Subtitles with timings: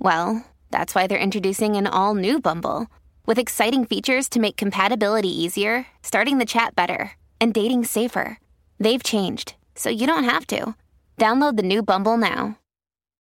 [0.00, 2.86] Well, that's why they're introducing an all new Bumble
[3.26, 8.38] with exciting features to make compatibility easier, starting the chat better, and dating safer.
[8.78, 10.74] They've changed, so you don't have to.
[11.18, 12.56] Download the new Bumble now.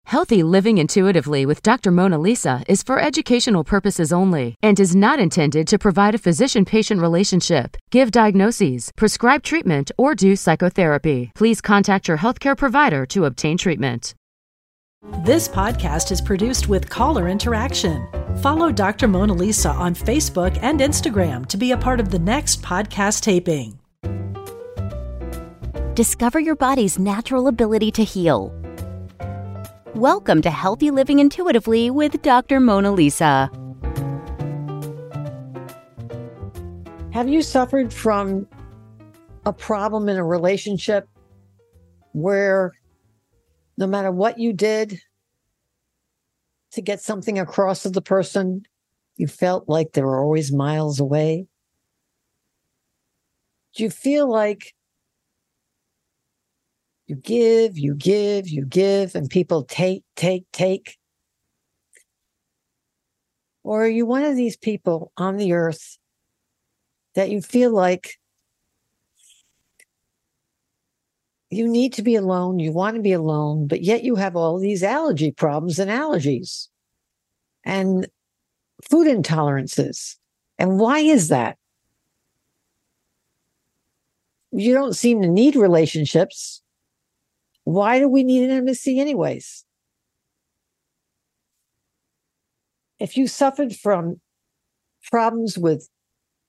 [0.05, 1.91] Healthy living intuitively with Dr.
[1.91, 6.63] Mona Lisa is for educational purposes only and is not intended to provide a physician
[6.63, 11.31] patient relationship, give diagnoses, prescribe treatment, or do psychotherapy.
[11.35, 14.13] Please contact your healthcare provider to obtain treatment.
[15.07, 18.05] This podcast is produced with caller interaction.
[18.41, 19.07] Follow Dr.
[19.07, 23.79] Mona Lisa on Facebook and Instagram to be a part of the next podcast taping.
[25.93, 28.53] Discover your body's natural ability to heal.
[29.95, 32.59] Welcome to Healthy Living Intuitively with Dr.
[32.59, 33.49] Mona Lisa.
[37.13, 38.45] Have you suffered from
[39.45, 41.07] a problem in a relationship
[42.11, 42.73] where
[43.77, 44.99] no matter what you did
[46.71, 48.63] to get something across to the person,
[49.15, 51.47] you felt like they were always miles away?
[53.75, 54.73] Do you feel like
[57.05, 60.97] you give, you give, you give, and people take, take, take?
[63.63, 65.97] Or are you one of these people on the earth
[67.15, 68.17] that you feel like
[71.49, 74.59] you need to be alone, you want to be alone, but yet you have all
[74.59, 76.67] these allergy problems and allergies
[77.63, 78.07] and
[78.89, 80.15] food intolerances.
[80.57, 81.57] And why is that?
[84.51, 86.61] You don't seem to need relationships.
[87.63, 89.65] Why do we need intimacy, anyways?
[92.99, 94.19] If you suffered from
[95.03, 95.87] problems with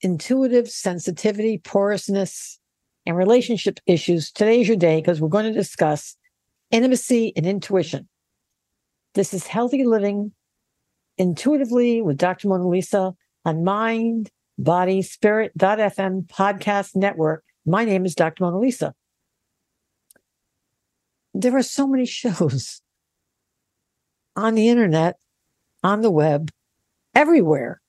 [0.01, 2.59] intuitive sensitivity, porousness,
[3.09, 6.15] and relationship issues, today's your day because we're going to discuss
[6.71, 8.07] intimacy and intuition.
[9.15, 10.33] This is Healthy Living
[11.17, 12.49] Intuitively with Dr.
[12.49, 13.15] Mona Lisa
[13.47, 17.45] on Mind, Body, Spirit.fm podcast network.
[17.65, 18.45] My name is Dr.
[18.45, 18.95] Mona Lisa.
[21.33, 22.83] There are so many shows
[24.37, 25.17] on the internet,
[25.83, 26.51] on the web,
[27.15, 27.81] everywhere.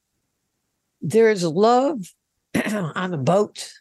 [1.02, 2.06] There's love
[2.56, 3.79] on the boat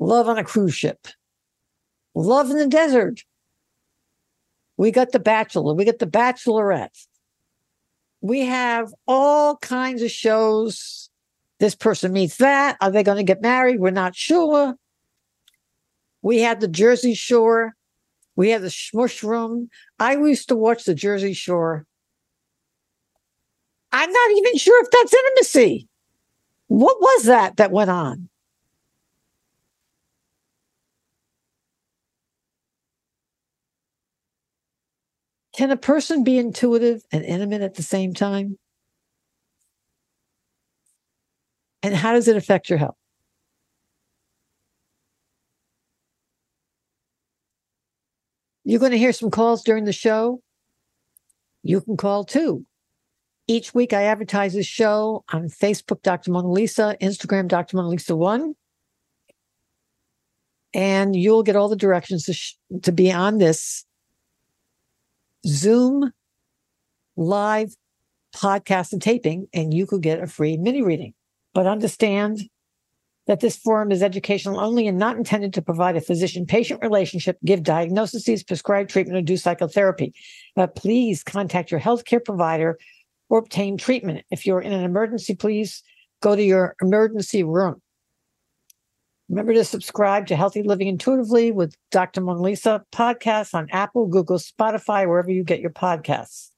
[0.00, 1.08] love on a cruise ship,
[2.14, 3.22] love in the desert.
[4.76, 7.06] We got the bachelor, we got the bachelorette.
[8.20, 11.10] We have all kinds of shows.
[11.60, 12.78] This person meets that.
[12.80, 13.80] Are they going to get married?
[13.80, 14.76] We're not sure.
[16.22, 17.74] We had the Jersey Shore.
[18.34, 19.68] We had the Smush Room.
[19.98, 21.84] I used to watch the Jersey Shore.
[23.92, 25.86] I'm not even sure if that's intimacy.
[26.68, 28.30] What was that that went on?
[35.56, 38.58] Can a person be intuitive and intimate at the same time?
[41.82, 42.96] And how does it affect your health?
[48.64, 50.40] You're going to hear some calls during the show.
[51.62, 52.64] You can call too.
[53.46, 56.32] Each week I advertise this show on Facebook, Dr.
[56.32, 57.76] Mona Lisa, Instagram, Dr.
[57.76, 58.54] Mona Lisa 1.
[60.72, 63.84] And you'll get all the directions to, sh- to be on this
[65.46, 66.12] Zoom
[67.16, 67.74] live
[68.34, 71.14] podcast and taping, and you could get a free mini reading.
[71.52, 72.42] But understand
[73.26, 77.38] that this forum is educational only and not intended to provide a physician patient relationship,
[77.44, 80.12] give diagnoses, prescribe treatment, or do psychotherapy.
[80.54, 82.78] But please contact your healthcare provider
[83.28, 84.24] or obtain treatment.
[84.30, 85.82] If you're in an emergency, please
[86.20, 87.80] go to your emergency room.
[89.34, 92.20] Remember to subscribe to Healthy Living Intuitively with Dr.
[92.20, 96.50] Mona Lisa podcast on Apple, Google, Spotify, wherever you get your podcasts.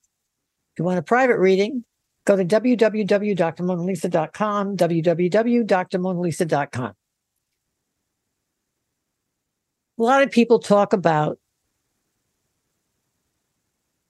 [0.73, 1.85] If you want a private reading,
[2.27, 6.93] Go to www.drmonalisa.com, www.drmonalisa.com.
[9.99, 11.39] A lot of people talk about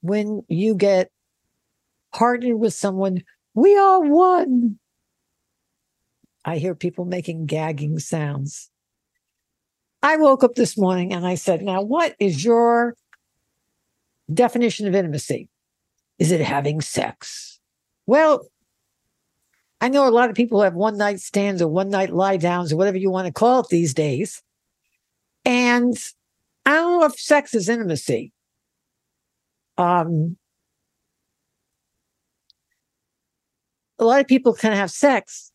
[0.01, 1.13] when you get
[2.15, 3.23] partnered with someone,
[3.53, 4.79] we are one.
[6.47, 8.71] I hear people making gagging sounds.
[10.01, 12.95] I woke up this morning and I said, Now, what is your
[14.33, 15.49] definition of intimacy?
[16.21, 17.59] Is it having sex?
[18.07, 18.47] Well,
[19.81, 22.73] I know a lot of people have one night stands or one night lie downs
[22.73, 24.43] or whatever you want to call it these days.
[25.45, 25.97] And
[26.65, 28.33] I don't know if sex is intimacy.
[29.77, 30.37] Um,
[33.99, 35.53] a lot of people can have sex,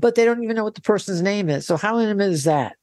[0.00, 1.66] but they don't even know what the person's name is.
[1.66, 2.76] So, how intimate is that?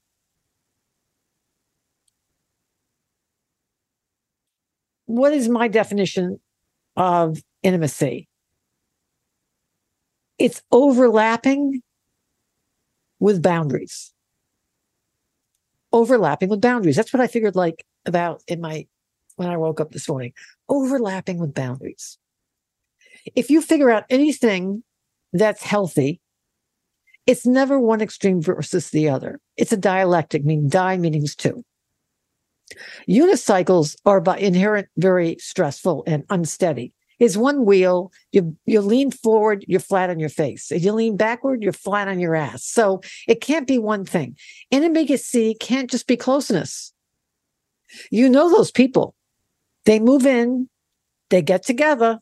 [5.06, 6.40] What is my definition
[6.96, 8.28] of intimacy?
[10.38, 11.82] It's overlapping
[13.20, 14.14] with boundaries.
[15.92, 16.96] Overlapping with boundaries.
[16.96, 18.88] That's what I figured like about in my
[19.36, 20.34] when I woke up this morning.
[20.68, 22.18] Overlapping with boundaries.
[23.36, 24.84] If you figure out anything
[25.34, 26.22] that's healthy,
[27.26, 29.40] it's never one extreme versus the other.
[29.58, 31.64] It's a dialectic, meaning die meanings two.
[33.08, 38.12] Unicycles are by inherent very stressful and unsteady is one wheel.
[38.32, 40.72] You you lean forward, you're flat on your face.
[40.72, 42.64] If you lean backward, you're flat on your ass.
[42.66, 44.38] So it can't be one thing.
[44.72, 46.94] Intimacy can't just be closeness.
[48.10, 49.16] You know those people.
[49.86, 50.70] They move in,
[51.30, 52.20] they get together,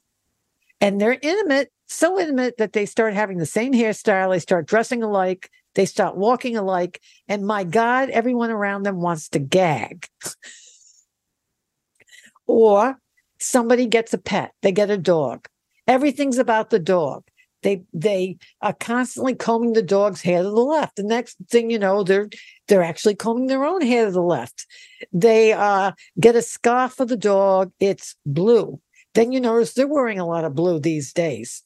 [0.79, 5.03] and they're intimate, so intimate that they start having the same hairstyle, they start dressing
[5.03, 10.07] alike, they start walking alike, and my God, everyone around them wants to gag.
[12.47, 12.99] or
[13.39, 15.47] somebody gets a pet, they get a dog.
[15.87, 17.23] Everything's about the dog.
[17.63, 20.95] They they are constantly combing the dog's hair to the left.
[20.95, 22.29] The next thing you know, they're
[22.67, 24.65] they're actually combing their own hair to the left.
[25.11, 27.71] They uh, get a scarf for the dog.
[27.79, 28.79] It's blue.
[29.15, 31.63] Then you notice they're wearing a lot of blue these days,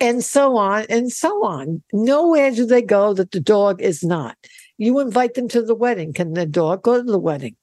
[0.00, 1.82] and so on and so on.
[1.92, 4.36] Nowhere do they go that the dog is not.
[4.78, 6.12] You invite them to the wedding.
[6.12, 7.56] Can the dog go to the wedding?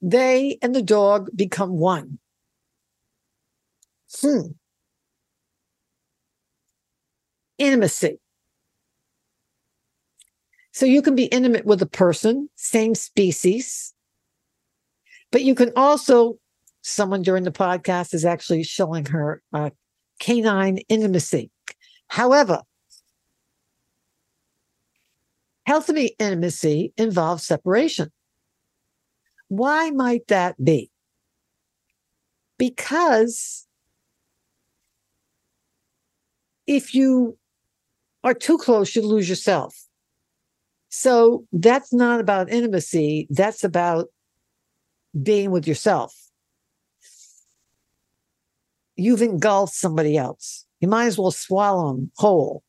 [0.00, 2.18] They and the dog become one.
[4.20, 4.52] Hmm.
[7.58, 8.18] Intimacy.
[10.72, 13.92] So you can be intimate with a person, same species,
[15.32, 16.38] but you can also,
[16.82, 19.70] someone during the podcast is actually showing her uh,
[20.20, 21.50] canine intimacy.
[22.06, 22.62] However,
[25.66, 28.12] healthy intimacy involves separation.
[29.48, 30.90] Why might that be?
[32.58, 33.66] Because
[36.66, 37.36] if you
[38.22, 39.74] are too close, you lose yourself.
[40.90, 43.26] So that's not about intimacy.
[43.30, 44.08] That's about
[45.22, 46.14] being with yourself.
[49.00, 50.66] You've engulfed somebody else.
[50.80, 52.62] You might as well swallow them whole.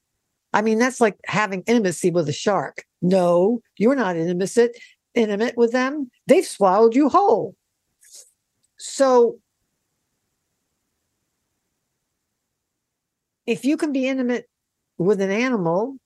[0.54, 2.84] I mean, that's like having intimacy with a shark.
[3.02, 4.78] No, you're not intimate,
[5.14, 6.10] intimate with them.
[6.28, 7.56] They've swallowed you whole.
[8.78, 9.40] So
[13.46, 14.50] if you can be intimate
[14.98, 15.98] with an animal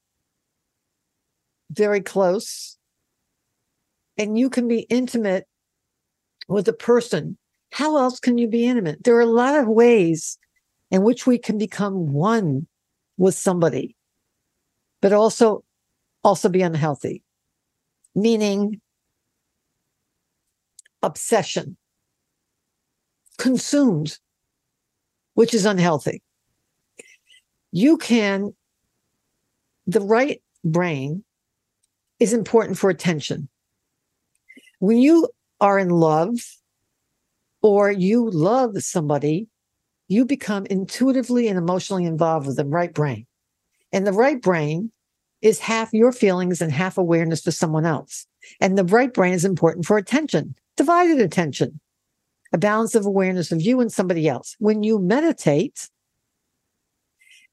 [1.70, 2.78] very close
[4.18, 5.46] and you can be intimate
[6.48, 7.38] with a person
[7.76, 10.38] how else can you be intimate there are a lot of ways
[10.92, 12.68] in which we can become one
[13.18, 13.96] with somebody
[15.02, 15.64] but also
[16.24, 17.24] also be unhealthy
[18.16, 18.80] meaning
[21.04, 21.78] obsession
[23.38, 24.18] consumed
[25.34, 26.22] which is unhealthy
[27.76, 28.56] you can,
[29.86, 31.26] the right brain
[32.22, 33.50] is important for attention.
[34.80, 35.28] When you
[35.60, 36.38] are in love
[37.66, 39.48] or you love somebody,
[40.08, 43.26] you become intuitively and emotionally involved with them, right brain.
[43.92, 44.92] And the right brain
[45.42, 48.28] is half your feelings and half awareness for someone else.
[48.62, 51.80] And the right brain is important for attention, divided attention,
[52.54, 54.56] a balance of awareness of you and somebody else.
[54.60, 55.90] When you meditate,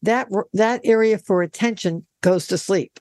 [0.02, 3.00] that that area for attention goes to sleep.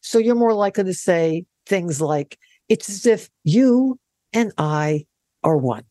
[0.00, 4.00] So you're more likely to say things like, it's as if you
[4.32, 5.06] and I
[5.44, 5.84] are one.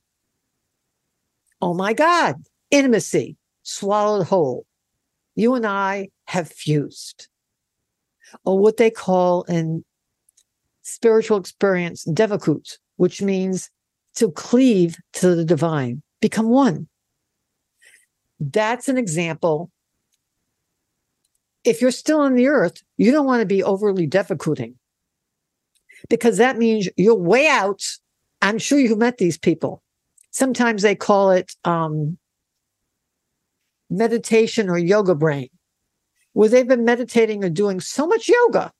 [1.61, 2.35] Oh my God,
[2.71, 4.65] intimacy swallowed whole.
[5.35, 7.27] You and I have fused.
[8.45, 9.83] Or what they call in
[10.81, 13.69] spiritual experience, devekut, which means
[14.15, 16.87] to cleave to the divine, become one.
[18.39, 19.71] That's an example.
[21.63, 24.73] If you're still on the earth, you don't want to be overly defecating
[26.09, 27.83] because that means you're way out.
[28.41, 29.83] I'm sure you've met these people.
[30.31, 32.17] Sometimes they call it um,
[33.89, 35.49] meditation or yoga brain,
[36.33, 38.71] where they've been meditating or doing so much yoga,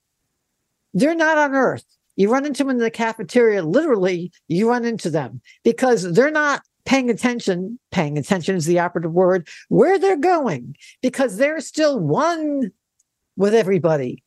[0.93, 1.86] they're not on earth.
[2.15, 6.62] You run into them in the cafeteria, literally, you run into them because they're not
[6.86, 7.79] paying attention.
[7.91, 12.72] Paying attention is the operative word, where they're going, because they're still one
[13.38, 14.24] with everybody,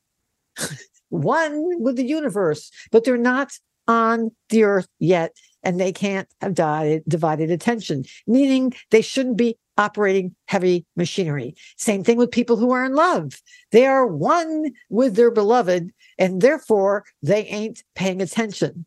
[1.08, 3.52] one with the universe, but they're not
[3.86, 5.36] on the earth yet.
[5.64, 11.54] And they can't have divided, divided attention, meaning they shouldn't be operating heavy machinery.
[11.76, 13.40] Same thing with people who are in love.
[13.72, 18.86] They are one with their beloved, and therefore they ain't paying attention.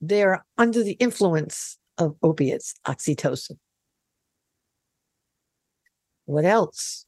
[0.00, 3.58] They're under the influence of opiates, oxytocin.
[6.24, 7.04] What else?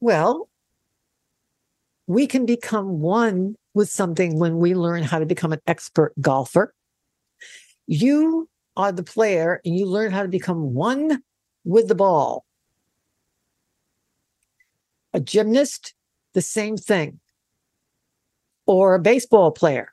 [0.00, 0.48] Well,
[2.06, 6.74] we can become one with something when we learn how to become an expert golfer.
[7.86, 11.22] You are the player and you learn how to become one
[11.64, 12.44] with the ball.
[15.12, 15.94] A gymnast,
[16.32, 17.20] the same thing.
[18.66, 19.92] Or a baseball player.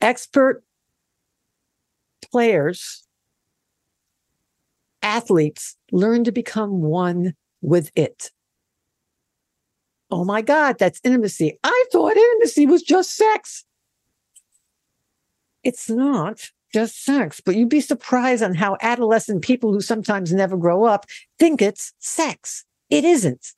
[0.00, 0.62] Expert
[2.30, 3.06] players,
[5.02, 8.30] athletes learn to become one with it.
[10.10, 11.58] Oh my God, that's intimacy.
[11.64, 13.64] I thought intimacy was just sex.
[15.64, 20.56] It's not just sex, but you'd be surprised on how adolescent people who sometimes never
[20.56, 21.06] grow up
[21.38, 22.64] think it's sex.
[22.88, 23.52] It isn't.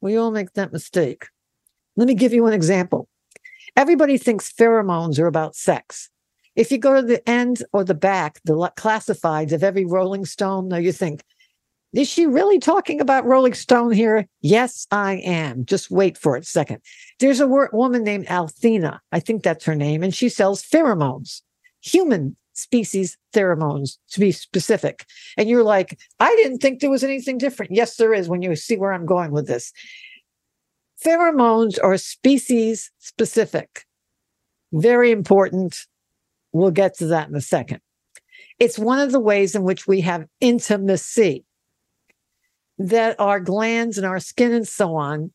[0.00, 1.26] We all make that mistake.
[1.96, 3.08] Let me give you an example.
[3.76, 6.10] Everybody thinks pheromones are about sex.
[6.54, 10.68] If you go to the end or the back, the classifieds of every Rolling Stone,
[10.68, 11.22] now you think,
[11.94, 14.26] is she really talking about Rolling Stone here?
[14.40, 15.64] Yes, I am.
[15.64, 16.82] Just wait for it a second.
[17.18, 18.98] There's a woman named Althena.
[19.10, 20.02] I think that's her name.
[20.02, 21.40] And she sells pheromones,
[21.80, 25.06] human species pheromones to be specific.
[25.36, 27.72] And you're like, I didn't think there was anything different.
[27.72, 29.72] Yes, there is when you see where I'm going with this.
[31.04, 33.86] Pheromones are species specific.
[34.72, 35.78] Very important.
[36.52, 37.80] We'll get to that in a second.
[38.58, 41.44] It's one of the ways in which we have intimacy
[42.78, 45.32] that our glands and our skin and so on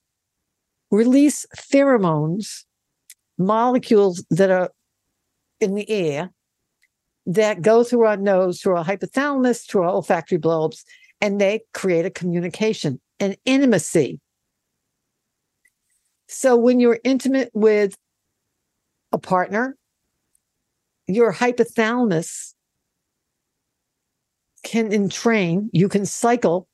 [0.92, 2.66] release pheromones,
[3.38, 4.70] molecules that are
[5.60, 6.32] in the air
[7.26, 10.86] that go through our nose, through our hypothalamus, through our olfactory bulbs,
[11.20, 14.20] and they create a communication, an intimacy.
[16.28, 17.96] So when you're intimate with
[19.12, 19.76] a partner,
[21.08, 22.54] your hypothalamus
[24.64, 26.68] can entrain, you can cycle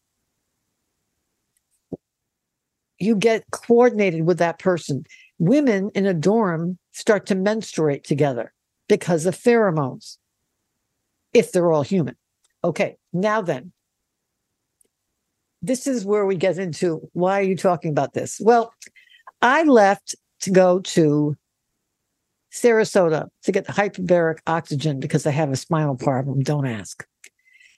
[2.99, 5.05] you get coordinated with that person.
[5.39, 8.53] Women in a dorm start to menstruate together
[8.87, 10.17] because of pheromones,
[11.33, 12.15] if they're all human.
[12.63, 13.71] Okay, now then,
[15.61, 18.39] this is where we get into why are you talking about this?
[18.41, 18.73] Well,
[19.41, 21.37] I left to go to
[22.51, 26.41] Sarasota to get the hyperbaric oxygen because I have a spinal problem.
[26.41, 27.05] Don't ask.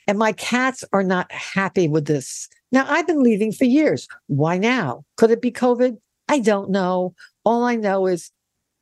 [0.08, 4.08] And my cats are not happy with this now, I've been leaving for years.
[4.28, 5.04] Why now?
[5.18, 5.98] Could it be COVID?
[6.30, 7.14] I don't know.
[7.44, 8.32] All I know is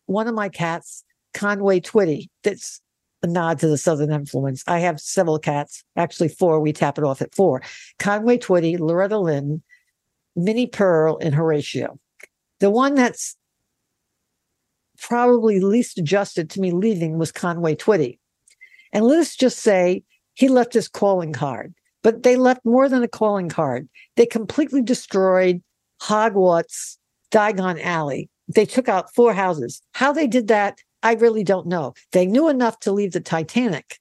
[0.05, 1.03] one of my cats,
[1.33, 2.81] Conway Twitty, that's
[3.23, 4.63] a nod to the Southern influence.
[4.67, 6.59] I have several cats, actually four.
[6.59, 7.61] We tap it off at four.
[7.97, 9.61] Conway Twitty, Loretta Lynn,
[10.35, 11.99] Minnie Pearl, and Horatio.
[12.59, 13.35] The one that's
[15.01, 18.19] probably least adjusted to me leaving was Conway Twitty.
[18.91, 20.03] And let's just say
[20.33, 21.73] he left his calling card.
[22.01, 23.89] But they left more than a calling card.
[24.15, 25.61] They completely destroyed
[26.01, 26.97] Hogwarts,
[27.31, 28.29] Diagon Alley.
[28.47, 29.81] They took out four houses.
[29.93, 31.93] How they did that, I really don't know.
[32.11, 33.99] They knew enough to leave the Titanic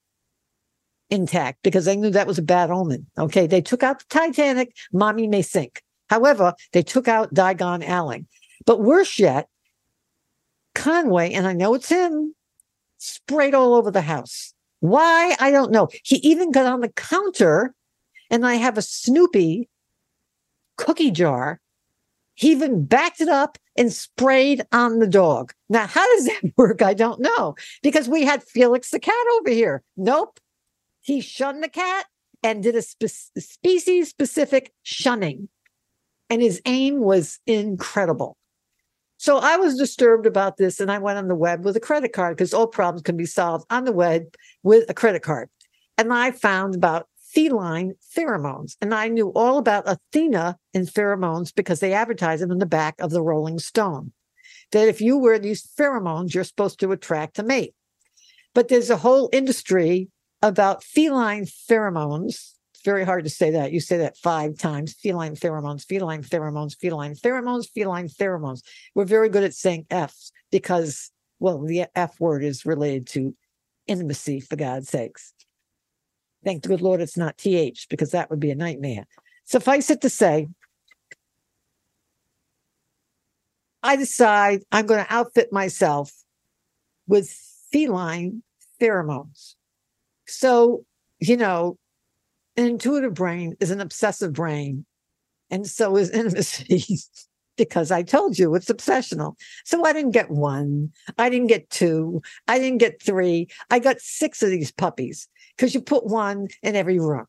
[1.09, 3.05] intact because they knew that was a bad omen.
[3.17, 3.47] Okay.
[3.47, 5.81] They took out the Titanic, mommy may sink.
[6.09, 8.25] However, they took out Diagon Alley.
[8.65, 9.47] But worse yet,
[10.75, 12.33] Conway, and I know it's him,
[12.97, 14.53] sprayed all over the house.
[14.79, 15.35] Why?
[15.39, 15.89] I don't know.
[16.03, 17.73] He even got on the counter
[18.29, 19.69] and I have a Snoopy
[20.77, 21.59] cookie jar.
[22.35, 25.53] He even backed it up and sprayed on the dog.
[25.69, 26.81] Now, how does that work?
[26.81, 29.83] I don't know because we had Felix the cat over here.
[29.97, 30.39] Nope.
[31.01, 32.05] He shunned the cat
[32.43, 33.07] and did a spe-
[33.37, 35.49] species specific shunning.
[36.29, 38.37] And his aim was incredible.
[39.17, 42.13] So I was disturbed about this and I went on the web with a credit
[42.13, 44.23] card because all problems can be solved on the web
[44.63, 45.49] with a credit card.
[45.97, 48.75] And I found about feline pheromones.
[48.81, 52.95] And I knew all about Athena and pheromones because they advertise them in the back
[52.99, 54.11] of the Rolling Stone.
[54.71, 57.73] That if you wear these pheromones, you're supposed to attract a mate.
[58.53, 60.09] But there's a whole industry
[60.41, 62.53] about feline pheromones.
[62.73, 63.71] It's very hard to say that.
[63.71, 68.61] You say that five times feline pheromones, feline pheromones, feline pheromones, feline pheromones.
[68.95, 73.35] We're very good at saying F's because, well, the F word is related to
[73.87, 75.33] intimacy, for God's sakes.
[76.43, 79.05] Thank the good Lord it's not TH because that would be a nightmare.
[79.45, 80.47] Suffice it to say,
[83.83, 86.11] I decide I'm going to outfit myself
[87.07, 87.29] with
[87.71, 88.43] feline
[88.81, 89.55] pheromones.
[90.27, 90.85] So,
[91.19, 91.77] you know,
[92.55, 94.85] an intuitive brain is an obsessive brain,
[95.49, 96.99] and so is intimacy.
[97.57, 99.35] because I told you it's obsessional.
[99.65, 100.91] So I didn't get one.
[101.17, 102.21] I didn't get two.
[102.47, 103.47] I didn't get three.
[103.69, 105.27] I got six of these puppies
[105.59, 107.25] because you put one in every room.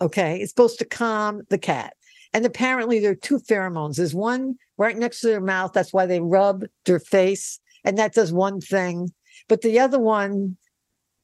[0.00, 0.38] Okay.
[0.40, 1.92] It's supposed to calm the cat.
[2.32, 3.96] And apparently there are two pheromones.
[3.96, 5.72] There's one right next to their mouth.
[5.74, 7.60] That's why they rub their face.
[7.84, 9.12] And that does one thing.
[9.50, 10.56] But the other one,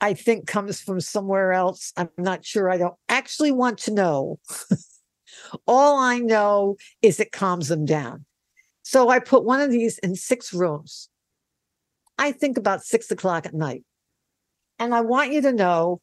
[0.02, 1.94] I think, comes from somewhere else.
[1.96, 2.70] I'm not sure.
[2.70, 4.38] I don't actually want to know.
[5.66, 8.26] All I know is it calms them down.
[8.82, 11.08] So I put one of these in six rooms.
[12.18, 13.82] I think about six o'clock at night.
[14.78, 16.02] And I want you to know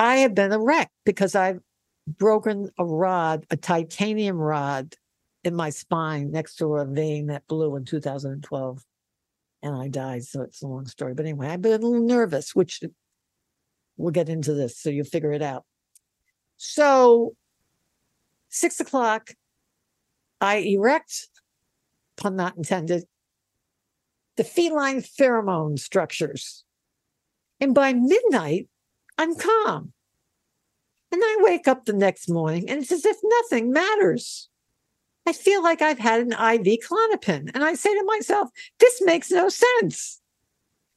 [0.00, 1.60] I have been a wreck because I've
[2.08, 4.94] broken a rod, a titanium rod
[5.44, 8.82] in my spine next to a vein that blew in 2012.
[9.62, 10.24] And I died.
[10.24, 11.12] So it's a long story.
[11.12, 12.80] But anyway, I've been a little nervous, which
[13.98, 15.66] we'll get into this so you'll figure it out.
[16.56, 17.34] So,
[18.48, 19.32] six o'clock,
[20.40, 21.28] I erect,
[22.16, 23.04] pun not intended,
[24.38, 26.64] the feline pheromone structures.
[27.60, 28.69] And by midnight,
[29.20, 29.92] I'm calm.
[31.12, 34.48] And I wake up the next morning and it's as if nothing matters.
[35.26, 37.50] I feel like I've had an IV Klonopin.
[37.52, 40.22] And I say to myself, this makes no sense.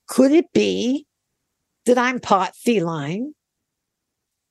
[0.07, 1.05] Could it be
[1.85, 3.35] that I'm pot feline?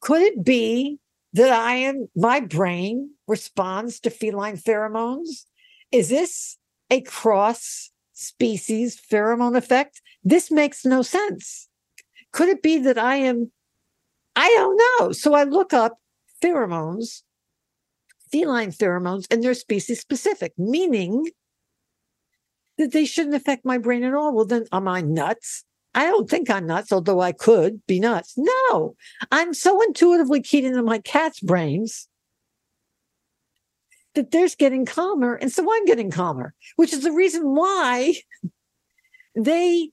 [0.01, 0.99] Could it be
[1.33, 5.47] that I am, my brain responds to feline pheromones?
[5.90, 6.59] Is this
[6.90, 10.03] a cross species pheromone effect?
[10.23, 11.68] This makes no sense.
[12.33, 13.51] Could it be that I am
[14.37, 15.12] I don't know.
[15.12, 15.99] So I look up
[16.42, 17.23] pheromones,
[18.31, 21.31] feline pheromones, and they're species specific, meaning
[22.79, 24.35] that they shouldn't affect my brain at all.
[24.35, 25.64] Well, then am I nuts?
[25.95, 28.35] I don't think I'm nuts, although I could be nuts.
[28.37, 28.97] No,
[29.31, 32.09] I'm so intuitively keyed into my cat's brains
[34.14, 35.35] that they're getting calmer.
[35.35, 38.14] And so I'm getting calmer, which is the reason why
[39.37, 39.90] they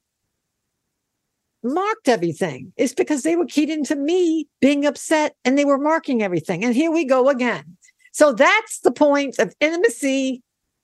[1.63, 6.21] marked everything is because they were keyed into me being upset and they were marking
[6.21, 6.63] everything.
[6.63, 7.77] And here we go again.
[8.11, 10.41] So that's the point of intimacy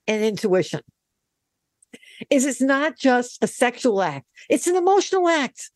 [0.08, 0.82] and intuition.
[2.30, 5.70] Is it's not just a sexual act, it's an emotional act.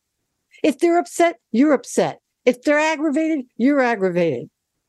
[0.62, 2.20] If they're upset, you're upset.
[2.44, 4.48] If they're aggravated, you're aggravated.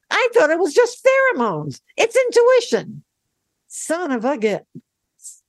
[0.10, 1.80] I thought it was just pheromones.
[1.98, 3.04] It's intuition.
[3.68, 4.66] Son of a get.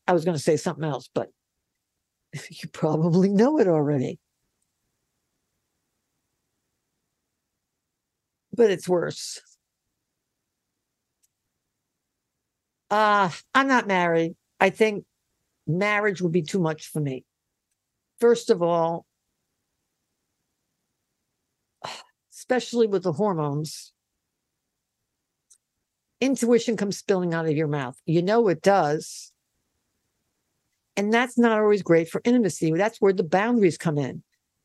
[0.06, 1.28] I was going to say something else, but
[2.50, 4.18] you probably know it already.
[8.54, 9.40] But it's worse.
[12.90, 14.34] Uh, I'm not married.
[14.60, 15.04] I think
[15.66, 17.24] marriage would be too much for me.
[18.20, 19.06] First of all,
[22.32, 23.92] especially with the hormones,
[26.20, 27.96] intuition comes spilling out of your mouth.
[28.06, 29.32] You know it does.
[30.96, 32.70] And that's not always great for intimacy.
[32.72, 34.22] That's where the boundaries come in.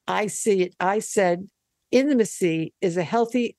[0.07, 0.75] I see it.
[0.79, 1.47] I said
[1.91, 3.55] intimacy is a healthy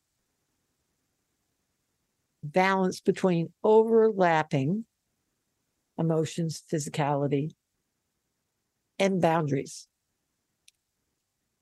[2.42, 4.84] balance between overlapping
[5.98, 7.50] emotions, physicality,
[8.98, 9.86] and boundaries.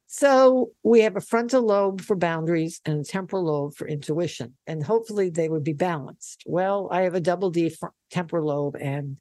[0.09, 4.83] So we have a frontal lobe for boundaries and a temporal lobe for intuition, and
[4.83, 6.43] hopefully they would be balanced.
[6.47, 7.75] Well, I have a double D
[8.11, 9.17] temporal lobe, and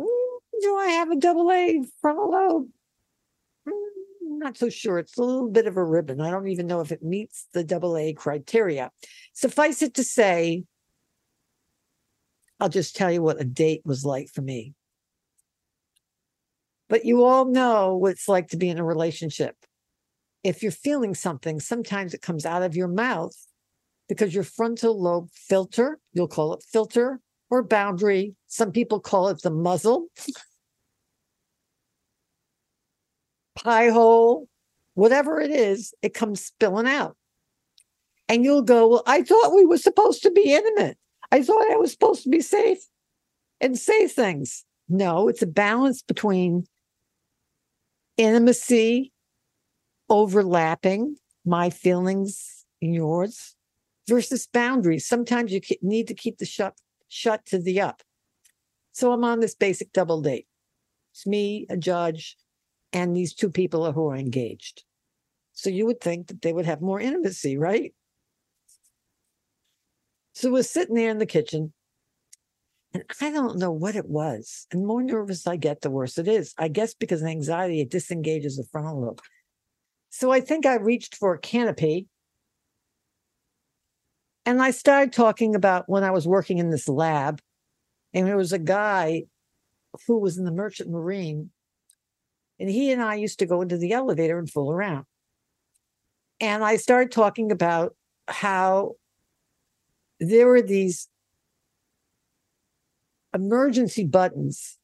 [0.00, 2.68] mm, do I have a double A frontal lobe?
[4.40, 4.98] Not so sure.
[4.98, 6.20] It's a little bit of a ribbon.
[6.20, 8.90] I don't even know if it meets the double A criteria.
[9.32, 10.64] Suffice it to say,
[12.58, 14.74] I'll just tell you what a date was like for me.
[16.88, 19.54] But you all know what it's like to be in a relationship.
[20.42, 23.36] If you're feeling something, sometimes it comes out of your mouth
[24.08, 28.34] because your frontal lobe filter, you'll call it filter, or boundary.
[28.48, 30.06] Some people call it the muzzle,
[33.62, 34.48] pie hole,
[34.94, 37.16] whatever it is, it comes spilling out.
[38.28, 40.96] And you'll go, Well, I thought we were supposed to be intimate.
[41.32, 42.78] I thought I was supposed to be safe
[43.60, 44.64] and say things.
[44.88, 46.64] No, it's a balance between
[48.16, 49.12] intimacy,
[50.08, 53.54] overlapping my feelings and yours
[54.08, 55.06] versus boundaries.
[55.06, 56.74] Sometimes you need to keep the shut
[57.08, 58.02] shut to the up.
[58.92, 60.46] So I'm on this basic double date.
[61.12, 62.36] It's me, a judge,
[62.92, 64.84] and these two people are who are engaged.
[65.52, 67.94] So you would think that they would have more intimacy, right?
[70.32, 71.72] So we're sitting there in the kitchen,
[72.94, 74.66] and I don't know what it was.
[74.72, 76.54] And more nervous I get, the worse it is.
[76.58, 79.20] I guess because anxiety, it disengages the frontal lobe.
[80.10, 82.08] So I think I reached for a canopy.
[84.46, 87.40] And I started talking about when I was working in this lab,
[88.14, 89.24] and there was a guy
[90.06, 91.50] who was in the Merchant Marine,
[92.60, 95.06] and he and I used to go into the elevator and fool around.
[96.40, 97.96] And I started talking about
[98.28, 98.96] how
[100.20, 101.08] there were these
[103.34, 104.78] emergency buttons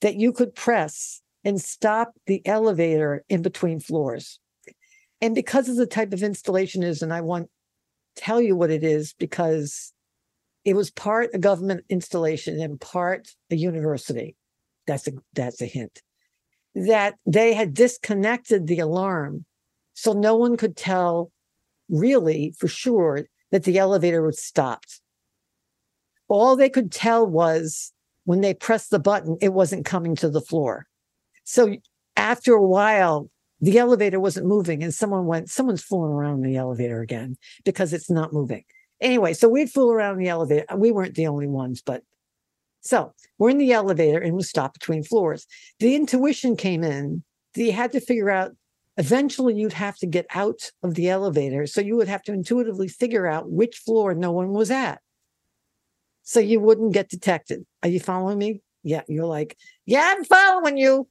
[0.00, 4.40] that you could press and stop the elevator in between floors.
[5.20, 7.48] And because of the type of installation is, and I want
[8.16, 9.92] to tell you what it is because
[10.64, 14.36] it was part a government installation and part a university.
[14.86, 16.02] That's a that's a hint.
[16.74, 19.44] That they had disconnected the alarm
[19.94, 21.30] so no one could tell
[21.88, 25.00] really for sure that the elevator was stopped.
[26.28, 27.92] All they could tell was
[28.24, 30.86] when they pressed the button, it wasn't coming to the floor.
[31.44, 31.76] So
[32.16, 33.28] after a while,
[33.60, 37.92] the elevator wasn't moving, and someone went, someone's fooling around in the elevator again because
[37.92, 38.64] it's not moving.
[39.00, 40.64] Anyway, so we'd fool around in the elevator.
[40.76, 42.02] We weren't the only ones, but
[42.82, 45.46] so we're in the elevator and we stop between floors.
[45.78, 47.22] The intuition came in
[47.54, 48.52] that you had to figure out
[48.96, 51.66] eventually you'd have to get out of the elevator.
[51.66, 55.00] So you would have to intuitively figure out which floor no one was at.
[56.24, 57.64] So you wouldn't get detected.
[57.82, 58.62] Are you following me?
[58.82, 59.02] Yeah.
[59.08, 61.08] You're like, yeah, I'm following you.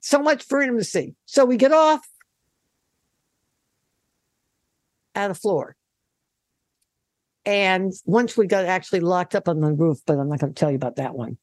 [0.00, 1.16] So much for intimacy.
[1.26, 2.06] So we get off
[5.16, 5.74] at a floor.
[7.46, 10.58] And once we got actually locked up on the roof, but I'm not going to
[10.58, 11.38] tell you about that one.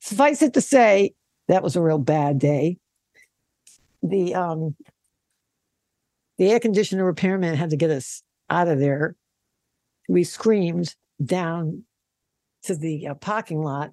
[0.00, 1.14] Suffice it to say,
[1.48, 2.78] that was a real bad day
[4.04, 4.76] the um
[6.36, 9.16] the air conditioner repairman had to get us out of there.
[10.08, 11.84] We screamed down
[12.64, 13.92] to the uh, parking lot.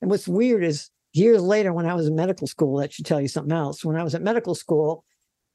[0.00, 3.20] And what's weird is years later, when I was in medical school, that should tell
[3.20, 3.84] you something else.
[3.84, 5.04] When I was at medical school,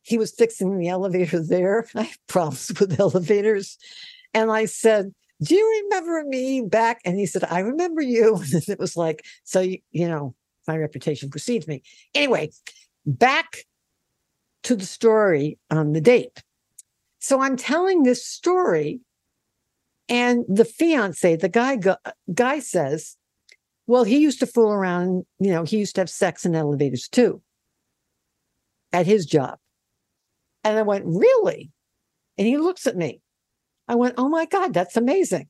[0.03, 1.87] he was fixing the elevator there.
[1.95, 3.77] I have problems with elevators.
[4.33, 6.99] And I said, Do you remember me back?
[7.05, 8.41] And he said, I remember you.
[8.53, 10.35] And it was like, so, you, you know,
[10.67, 11.83] my reputation precedes me.
[12.13, 12.51] Anyway,
[13.05, 13.57] back
[14.63, 16.43] to the story on the date.
[17.19, 18.99] So I'm telling this story,
[20.09, 21.77] and the fiance, the guy,
[22.33, 23.17] guy says,
[23.87, 27.07] well, he used to fool around, you know, he used to have sex in elevators
[27.07, 27.41] too
[28.93, 29.57] at his job.
[30.63, 31.71] And I went, really?
[32.37, 33.21] And he looks at me.
[33.87, 35.47] I went, oh my God, that's amazing.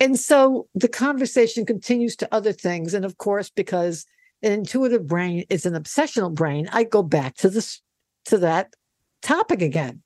[0.00, 2.94] And so the conversation continues to other things.
[2.94, 4.06] And of course, because
[4.42, 7.80] an intuitive brain is an obsessional brain, I go back to this
[8.26, 8.74] to that
[9.22, 10.02] topic again.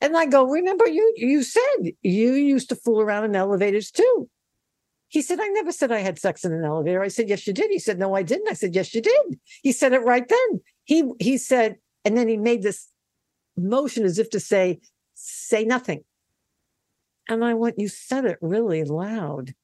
[0.00, 4.28] And I go, remember you you said you used to fool around in elevators too.
[5.08, 7.02] He said, I never said I had sex in an elevator.
[7.02, 7.70] I said, Yes, you did.
[7.70, 8.48] He said, No, I didn't.
[8.48, 9.38] I said, Yes, you did.
[9.62, 10.60] He said it right then.
[10.84, 12.88] He he said, and then he made this
[13.56, 14.80] motion as if to say,
[15.14, 16.04] say nothing.
[17.28, 19.54] And I went, You said it really loud.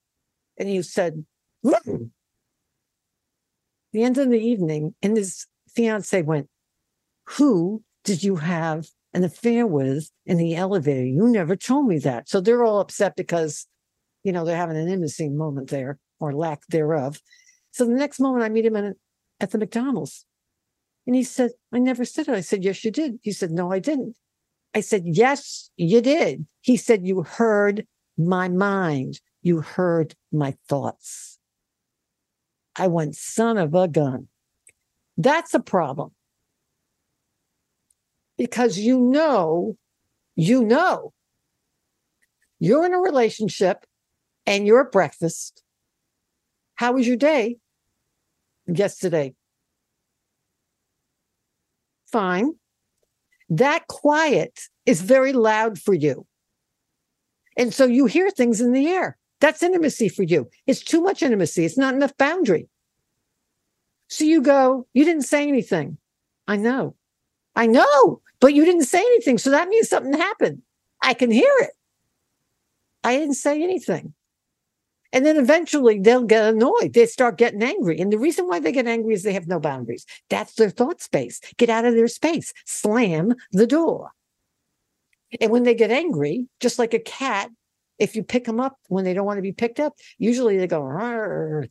[0.59, 1.25] And he said,
[1.64, 2.11] mm.
[3.92, 6.48] The end of the evening, and his fiance went,
[7.31, 11.05] Who did you have an affair with in the elevator?
[11.05, 12.29] You never told me that.
[12.29, 13.66] So they're all upset because,
[14.25, 17.20] you know, they're having an intimacy moment there or lack thereof.
[17.72, 18.94] So the next moment I meet him in,
[19.40, 20.25] at the McDonald's.
[21.07, 22.35] And he said, I never said it.
[22.35, 23.18] I said, Yes, you did.
[23.22, 24.16] He said, No, I didn't.
[24.74, 26.46] I said, Yes, you did.
[26.61, 29.20] He said, You heard my mind.
[29.42, 31.38] You heard my thoughts.
[32.76, 34.28] I went, Son of a gun.
[35.16, 36.12] That's a problem
[38.38, 39.76] because you know,
[40.37, 41.12] you know,
[42.58, 43.85] you're in a relationship
[44.46, 45.62] and you're at breakfast.
[46.76, 47.58] How was your day
[48.66, 49.35] yesterday?
[52.11, 52.54] Fine.
[53.52, 56.26] That quiet is very loud for you.
[57.58, 59.18] And so you hear things in the air.
[59.40, 60.48] That's intimacy for you.
[60.66, 61.66] It's too much intimacy.
[61.66, 62.70] It's not enough boundary.
[64.08, 65.98] So you go, you didn't say anything.
[66.48, 66.96] I know.
[67.54, 69.36] I know, but you didn't say anything.
[69.36, 70.62] So that means something happened.
[71.02, 71.72] I can hear it.
[73.04, 74.14] I didn't say anything.
[75.12, 76.94] And then eventually they'll get annoyed.
[76.94, 78.01] They start getting angry.
[78.01, 80.07] And the reason why they get angry is they have no boundaries.
[80.31, 81.40] That's their thought space.
[81.59, 82.53] Get out of their space.
[82.64, 84.11] Slam the door.
[85.40, 87.51] And when they get angry, just like a cat,
[87.98, 90.66] if you pick them up when they don't want to be picked up, usually they
[90.66, 91.62] go,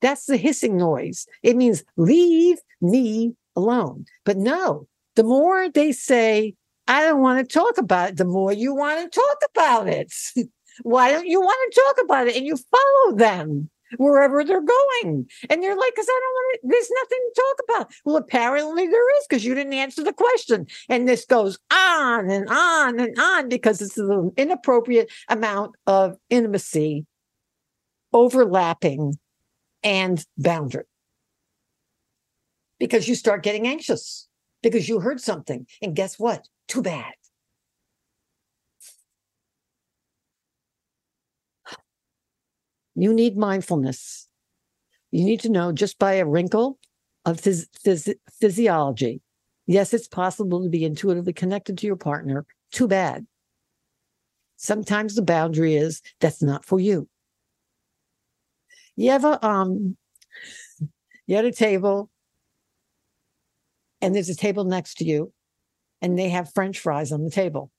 [0.00, 1.26] that's the hissing noise.
[1.42, 4.04] It means leave me alone.
[4.24, 6.54] But no, the more they say,
[6.88, 10.12] I don't want to talk about it, the more you want to talk about it.
[10.82, 12.36] Why don't you want to talk about it?
[12.36, 15.28] And you follow them wherever they're going.
[15.48, 17.92] And you're like, because I don't want to, there's nothing to talk about.
[18.04, 20.66] Well, apparently there is because you didn't answer the question.
[20.88, 27.06] And this goes on and on and on because it's an inappropriate amount of intimacy
[28.12, 29.18] overlapping
[29.82, 30.84] and boundary.
[32.78, 34.28] Because you start getting anxious
[34.62, 35.66] because you heard something.
[35.80, 36.46] And guess what?
[36.68, 37.14] Too bad.
[42.96, 44.26] You need mindfulness.
[45.12, 46.78] You need to know just by a wrinkle
[47.24, 49.20] of phys- phys- physiology.
[49.66, 52.46] Yes, it's possible to be intuitively connected to your partner.
[52.72, 53.26] Too bad.
[54.56, 57.08] Sometimes the boundary is that's not for you.
[58.96, 59.96] You ever um
[61.26, 62.10] you at a table
[64.00, 65.32] and there's a table next to you
[66.00, 67.70] and they have french fries on the table.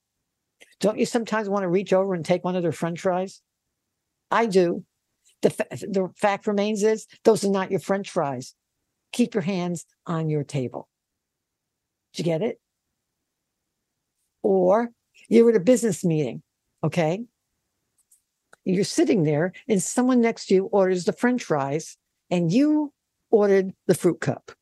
[0.80, 3.40] Don't you sometimes want to reach over and take one of their french fries?
[4.30, 4.84] I do.
[5.42, 8.54] The, the fact remains is those are not your french fries.
[9.12, 10.88] Keep your hands on your table.
[12.12, 12.60] Did you get it?
[14.42, 14.90] Or
[15.28, 16.42] you're at a business meeting,
[16.82, 17.24] okay?
[18.64, 21.96] You're sitting there and someone next to you orders the french fries
[22.30, 22.92] and you
[23.30, 24.52] ordered the fruit cup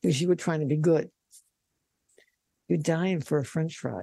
[0.00, 1.10] because you were trying to be good.
[2.68, 4.02] You're dying for a french fry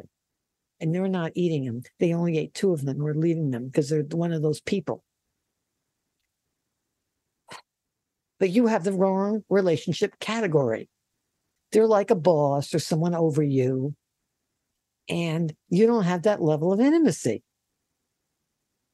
[0.79, 1.81] and they're not eating them.
[1.99, 2.97] They only ate two of them.
[2.97, 5.03] We're leaving them because they're one of those people.
[8.39, 10.89] But you have the wrong relationship category.
[11.71, 13.95] They're like a boss or someone over you,
[15.09, 17.43] and you don't have that level of intimacy.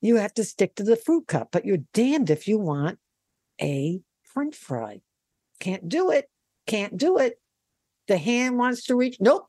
[0.01, 2.99] You have to stick to the fruit cup, but you're damned if you want
[3.61, 5.01] a french fry.
[5.59, 6.29] Can't do it.
[6.67, 7.39] Can't do it.
[8.07, 9.17] The hand wants to reach.
[9.19, 9.47] Nope.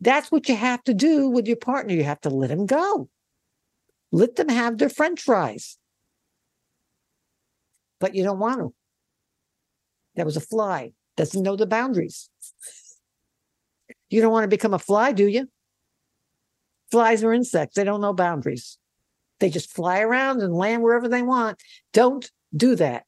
[0.00, 1.94] That's what you have to do with your partner.
[1.94, 3.08] You have to let them go.
[4.12, 5.78] Let them have their french fries
[8.00, 8.74] but you don't want to.
[10.16, 12.30] That was a fly, doesn't know the boundaries.
[14.08, 15.48] You don't want to become a fly, do you?
[16.90, 18.78] Flies are insects, they don't know boundaries.
[19.40, 21.60] They just fly around and land wherever they want.
[21.92, 23.04] Don't do that.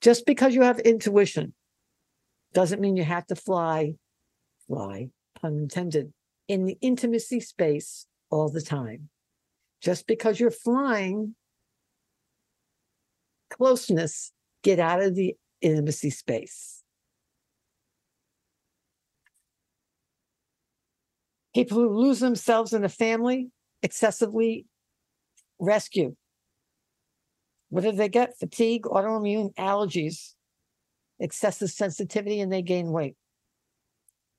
[0.00, 1.54] Just because you have intuition
[2.52, 3.94] doesn't mean you have to fly,
[4.66, 5.08] fly,
[5.40, 6.12] pun intended,
[6.48, 9.08] in the intimacy space all the time.
[9.80, 11.34] Just because you're flying
[13.50, 14.32] closeness,
[14.62, 16.82] get out of the intimacy space.
[21.54, 23.50] People who lose themselves in a family
[23.82, 24.66] excessively
[25.58, 26.14] rescue.
[27.70, 28.38] What do they get?
[28.38, 30.34] Fatigue, autoimmune, allergies,
[31.18, 33.16] excessive sensitivity, and they gain weight.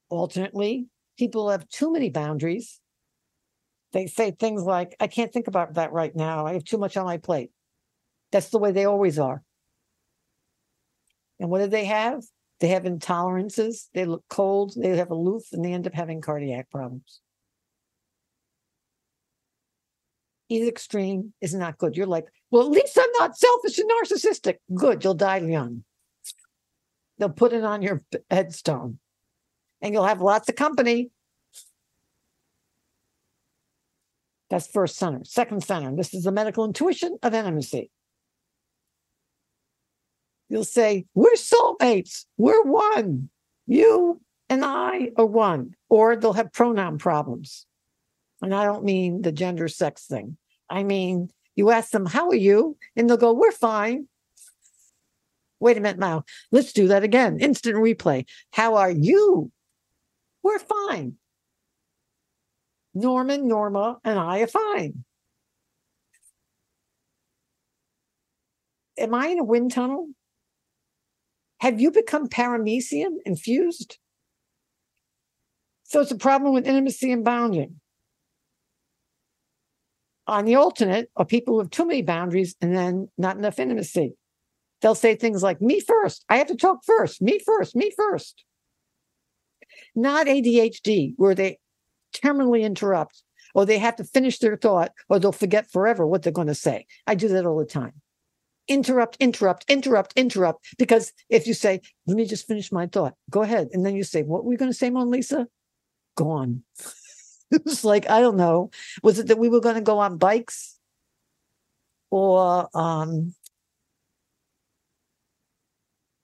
[0.10, 2.80] Alternately, people have too many boundaries.
[3.91, 6.45] They say things like, I can't think about that right now.
[6.45, 7.52] I have too much on my plate.
[8.32, 9.44] That's the way they always are.
[11.39, 12.24] And what do they have?
[12.60, 13.88] They have intolerances.
[13.94, 14.74] They look cold.
[14.76, 17.22] They have aloof, and they end up having cardiac problems.
[20.50, 21.96] Either extreme is not good.
[21.96, 24.56] You're like, well, at least I'm not selfish and narcissistic.
[24.74, 25.84] Good, you'll die young.
[27.18, 29.00] They'll put it on your headstone,
[29.82, 31.12] and you'll have lots of company.
[34.50, 35.24] That's first center.
[35.24, 35.96] Second center.
[35.96, 37.92] This is the medical intuition of intimacy.
[40.50, 42.26] You'll say, We're soulmates.
[42.38, 43.30] We're one.
[43.68, 45.76] You and I are one.
[45.90, 47.66] Or they'll have pronoun problems.
[48.42, 50.38] And I don't mean the gender sex thing.
[50.70, 52.78] I mean, you ask them, How are you?
[52.96, 54.08] And they'll go, We're fine.
[55.60, 56.24] Wait a minute now.
[56.52, 57.40] Let's do that again.
[57.40, 58.26] Instant replay.
[58.52, 59.52] How are you?
[60.42, 61.16] We're fine.
[62.94, 65.04] Norman, Norma, and I are fine.
[68.98, 70.08] Am I in a wind tunnel?
[71.60, 73.98] Have you become paramecium infused?
[75.84, 77.80] So it's a problem with intimacy and bounding.
[80.28, 84.13] On the alternate are people who have too many boundaries and then not enough intimacy.
[84.82, 86.24] They'll say things like, me first.
[86.30, 87.22] I have to talk first.
[87.22, 87.76] Me first.
[87.76, 88.43] Me first.
[89.95, 91.58] Not ADHD, where they
[92.13, 96.32] terminally interrupt or they have to finish their thought or they'll forget forever what they're
[96.32, 96.86] going to say.
[97.08, 97.93] I do that all the time.
[98.70, 100.78] Interrupt, interrupt, interrupt, interrupt.
[100.78, 103.70] Because if you say, let me just finish my thought, go ahead.
[103.74, 105.48] And then you say, what were we going to say, Mona Lisa?
[106.16, 106.64] Gone.
[107.52, 108.70] it was like, I don't know.
[109.02, 110.78] Was it that we were going to go on bikes?
[112.12, 113.34] Or um,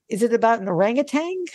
[0.07, 1.45] is it about an orangutan?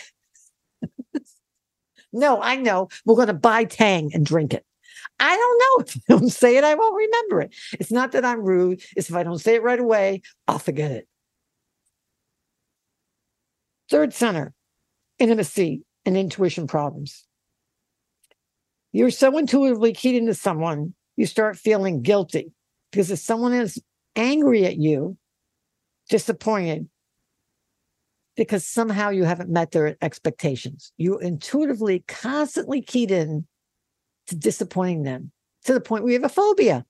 [2.13, 2.89] no, I know.
[3.05, 4.65] We're going to buy Tang and drink it.
[5.21, 5.85] I don't know.
[5.85, 7.55] If I don't say it, I won't remember it.
[7.79, 8.81] It's not that I'm rude.
[8.97, 11.07] It's if I don't say it right away, I'll forget it.
[13.89, 14.53] Third center,
[15.19, 17.25] intimacy and intuition problems.
[18.91, 22.51] You're so intuitively keyed into someone, you start feeling guilty
[22.91, 23.81] because if someone is
[24.15, 25.17] angry at you,
[26.09, 26.89] disappointed,
[28.35, 30.91] because somehow you haven't met their expectations.
[30.97, 33.45] You intuitively, constantly keyed in
[34.31, 35.31] to disappointing them
[35.65, 36.85] to the point you have a phobia.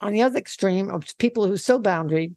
[0.00, 2.34] On the other extreme of people who are so boundary,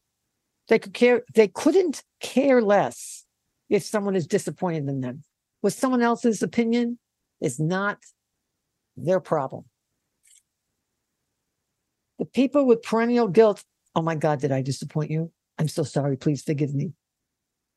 [0.67, 3.25] they could care, they couldn't care less
[3.69, 5.23] if someone is disappointed in them.
[5.61, 6.99] With someone else's opinion
[7.39, 7.99] is not
[8.97, 9.63] their problem.
[12.19, 13.63] The people with perennial guilt,
[13.95, 15.31] oh my God, did I disappoint you?
[15.57, 16.17] I'm so sorry.
[16.17, 16.93] Please forgive me.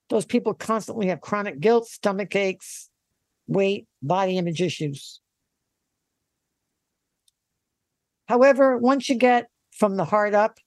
[0.09, 2.91] Those people constantly have chronic guilt, stomach aches,
[3.47, 5.21] weight, body image issues.
[8.29, 10.59] However, once you get from the heart up,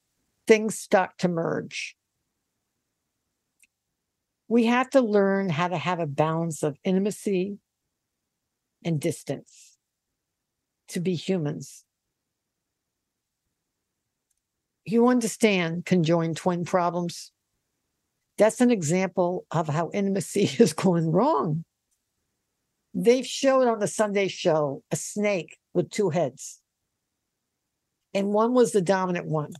[0.48, 1.96] things start to merge.
[4.48, 7.60] We have to learn how to have a balance of intimacy
[8.84, 9.78] and distance
[10.90, 11.86] to be humans.
[14.86, 17.32] You understand conjoined twin problems?
[18.40, 21.66] That's an example of how intimacy is going wrong.
[22.94, 26.60] They've showed on the Sunday show a snake with two heads,
[28.14, 29.52] and one was the dominant one.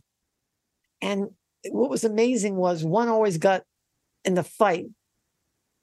[1.00, 1.28] And
[1.68, 3.62] what was amazing was one always got
[4.24, 4.86] in the fight,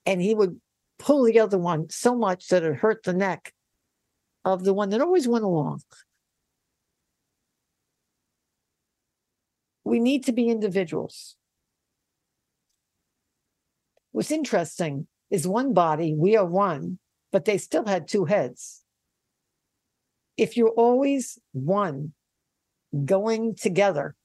[0.05, 0.59] and he would
[0.99, 3.53] pull the other one so much that it hurt the neck
[4.43, 5.81] of the one that always went along.
[9.85, 11.37] We need to be individuals.
[14.17, 16.97] What's interesting is one body, we are one,
[17.31, 18.81] but they still had two heads.
[20.37, 22.13] If you're always one
[23.05, 24.15] going together,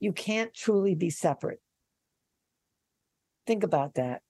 [0.00, 1.60] you can't truly be separate.
[3.46, 4.22] Think about that.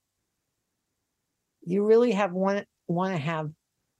[1.61, 3.49] You really have one want to have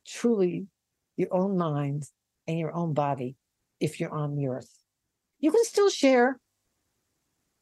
[0.06, 0.68] truly
[1.16, 2.04] your own mind
[2.50, 3.38] and your own body
[3.80, 4.84] if you're on the earth.
[5.40, 6.38] You can still share,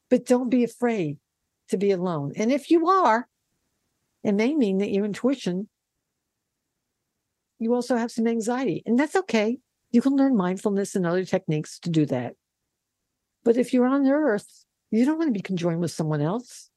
[0.10, 1.20] but don't be afraid
[1.70, 2.34] to be alone.
[2.36, 3.28] And if you are,
[4.24, 5.70] it may mean that your intuition,
[7.60, 9.60] you also have some anxiety, and that's okay.
[9.92, 12.34] You can learn mindfulness and other techniques to do that.
[13.44, 16.70] But if you're on earth, you don't want to be conjoined with someone else.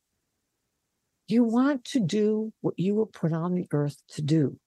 [1.27, 4.59] You want to do what you were put on the earth to do.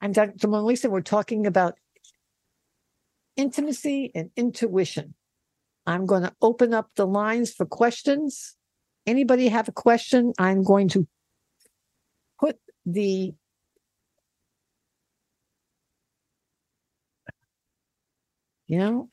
[0.00, 0.46] I'm Dr.
[0.46, 0.88] Mona Lisa.
[0.88, 1.74] We're talking about
[3.36, 5.14] intimacy and intuition.
[5.88, 8.56] I'm going to open up the lines for questions.
[9.06, 10.34] Anybody have a question?
[10.38, 11.08] I'm going to
[12.38, 13.32] put the
[18.66, 19.08] you know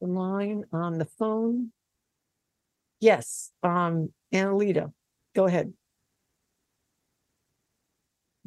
[0.00, 1.72] the line on the phone.
[3.00, 4.92] Yes, um, Annalita,
[5.36, 5.74] go ahead.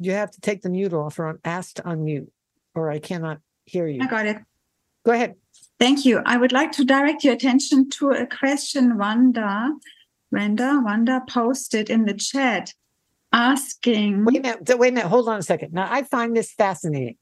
[0.00, 2.26] You have to take the mute off or I'm asked to unmute,
[2.74, 4.02] or I cannot hear you.
[4.02, 4.38] I got it.
[5.04, 5.34] Go ahead.
[5.78, 6.22] Thank you.
[6.24, 9.72] I would like to direct your attention to a question Wanda,
[10.30, 12.72] Wanda, Wanda posted in the chat
[13.32, 14.24] asking.
[14.24, 14.78] Wait a minute.
[14.78, 15.08] Wait a minute.
[15.08, 15.72] Hold on a second.
[15.72, 17.16] Now, I find this fascinating.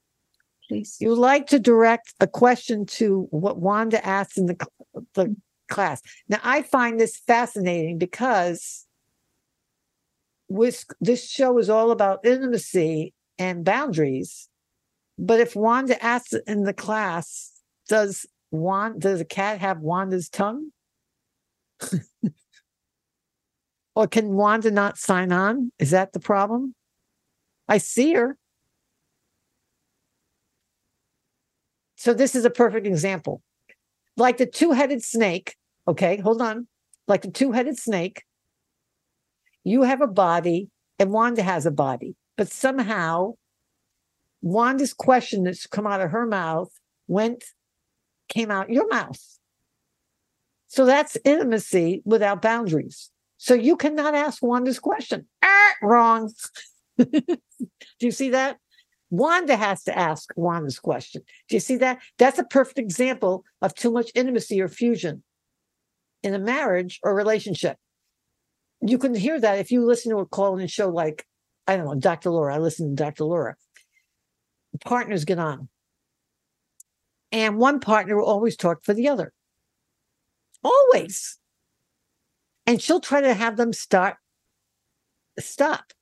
[0.67, 0.97] Please.
[0.99, 4.67] You like to direct a question to what Wanda asked in the,
[5.15, 5.35] the
[5.67, 6.01] class.
[6.29, 8.85] Now, I find this fascinating because
[10.49, 14.47] with, this show is all about intimacy and boundaries.
[15.17, 17.50] But if Wanda asks in the class,
[17.91, 20.71] does Wanda, does a cat have Wanda's tongue?
[23.95, 25.73] or can Wanda not sign on?
[25.77, 26.73] Is that the problem?
[27.67, 28.37] I see her.
[31.97, 33.41] So this is a perfect example.
[34.15, 36.67] Like the two-headed snake, okay, hold on.
[37.09, 38.23] Like the two-headed snake,
[39.65, 43.33] You have a body and Wanda has a body, but somehow
[44.41, 46.69] Wanda's question that's come out of her mouth
[47.09, 47.43] went,
[48.31, 49.21] came out your mouth.
[50.67, 53.11] So that's intimacy without boundaries.
[53.37, 55.27] So you cannot ask Wanda's question.
[55.43, 56.31] Ah, wrong.
[56.97, 57.37] Do
[57.99, 58.57] you see that?
[59.09, 61.23] Wanda has to ask Wanda's question.
[61.49, 61.99] Do you see that?
[62.17, 65.23] That's a perfect example of too much intimacy or fusion
[66.23, 67.77] in a marriage or relationship.
[68.81, 71.25] You can hear that if you listen to a call in show like,
[71.67, 72.29] I don't know, Dr.
[72.29, 72.55] Laura.
[72.55, 73.25] I listen to Dr.
[73.25, 73.55] Laura.
[74.85, 75.67] Partners get on.
[77.31, 79.33] And one partner will always talk for the other.
[80.63, 81.37] Always.
[82.65, 84.17] And she'll try to have them start,
[85.39, 85.93] stop.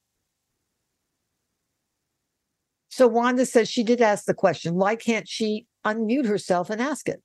[2.89, 4.75] So Wanda says she did ask the question.
[4.75, 7.21] Why can't she unmute herself and ask it?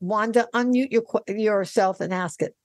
[0.00, 2.56] Wanda, unmute your, yourself and ask it.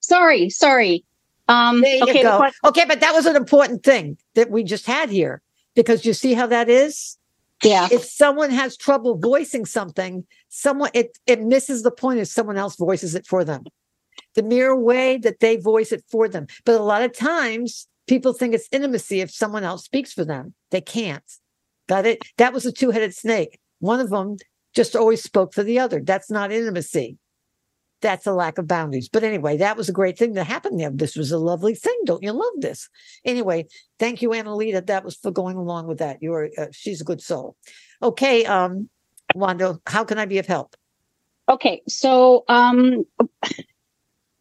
[0.00, 1.04] Sorry, sorry.
[1.48, 2.48] Um, there you okay, go.
[2.64, 5.42] Okay, but that was an important thing that we just had here
[5.74, 7.18] because you see how that is.
[7.62, 7.88] Yeah.
[7.90, 12.76] If someone has trouble voicing something, someone it it misses the point if someone else
[12.76, 13.64] voices it for them.
[14.34, 16.46] The mere way that they voice it for them.
[16.64, 20.54] But a lot of times people think it's intimacy if someone else speaks for them.
[20.70, 21.24] They can't.
[21.88, 22.18] Got it?
[22.38, 23.58] That was a two-headed snake.
[23.80, 24.36] One of them
[24.74, 26.00] just always spoke for the other.
[26.00, 27.18] That's not intimacy.
[28.00, 29.08] That's a lack of boundaries.
[29.08, 30.90] But anyway, that was a great thing that happened there.
[30.90, 31.98] This was a lovely thing.
[32.04, 32.88] Don't you love this?
[33.24, 33.66] Anyway,
[33.98, 34.86] thank you, Annalita.
[34.86, 36.18] That was for going along with that.
[36.22, 37.56] You're uh, she's a good soul.
[38.02, 38.88] Okay, um,
[39.34, 40.76] Wanda, how can I be of help?
[41.48, 43.04] Okay, so um,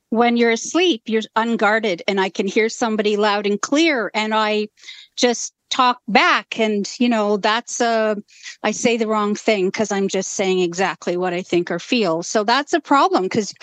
[0.09, 4.67] when you're asleep, you're unguarded, and I can hear somebody loud and clear, and I
[5.15, 6.59] just talk back.
[6.59, 8.15] And you know that's a
[8.63, 12.23] i say the wrong thing because i'm just saying exactly what i think or feel.
[12.23, 13.53] So that's a problem because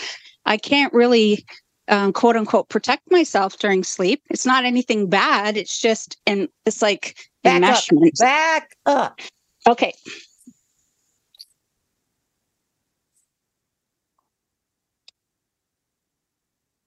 [0.44, 1.44] i can't really
[1.88, 4.22] um, quote unquote protect myself during sleep.
[4.30, 5.56] It's not anything bad.
[5.56, 8.06] It's just and it's like back enmeshment.
[8.06, 9.20] Up, back up.
[9.68, 9.92] Okay.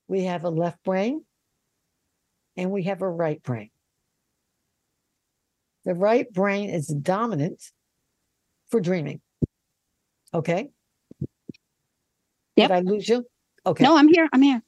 [0.08, 1.24] We have a left brain
[2.56, 3.70] and we have a right brain
[5.86, 7.62] the right brain is dominant
[8.70, 9.22] for dreaming.
[10.34, 10.70] Okay.
[12.56, 12.70] Yep.
[12.70, 13.26] Did I lose you?
[13.66, 13.84] Okay.
[13.84, 14.62] no i'm here i'm here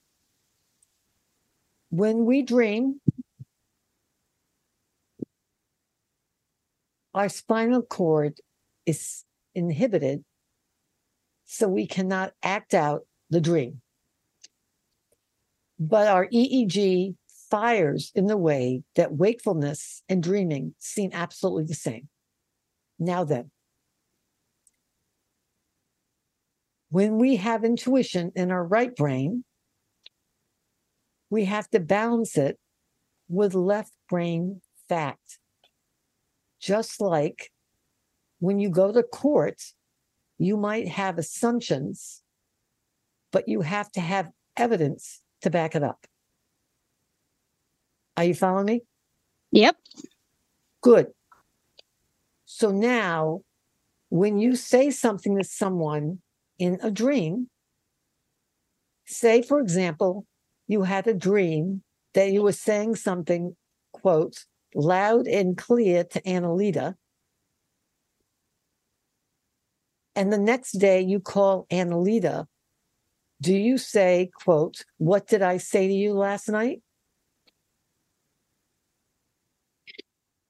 [1.89, 2.99] When we dream,
[7.13, 8.39] our spinal cord
[8.85, 10.23] is inhibited,
[11.45, 13.81] so we cannot act out the dream.
[15.79, 17.15] But our EEG
[17.55, 22.09] fires in the way that wakefulness and dreaming seem absolutely the same.
[22.99, 23.49] Now then,
[26.89, 29.45] when we have intuition in our right brain,
[31.29, 32.59] we have to balance it
[33.29, 35.39] with left brain fact.
[36.59, 37.51] Just like
[38.39, 39.61] when you go to court,
[40.37, 42.21] you might have assumptions,
[43.31, 46.05] but you have to have evidence to back it up.
[48.17, 48.81] Are you following me?
[49.51, 49.75] yep
[50.81, 51.07] Good.
[52.45, 53.41] So now,
[54.09, 56.19] when you say something to someone
[56.59, 57.49] in a dream,
[59.05, 60.25] say, for example,
[60.67, 61.81] you had a dream
[62.13, 63.55] that you were saying something,
[63.93, 64.45] quote,
[64.75, 66.95] loud and clear to Annalita.
[70.15, 72.45] And the next day you call Annalita.
[73.41, 76.81] Do you say, quote, what did I say to you last night?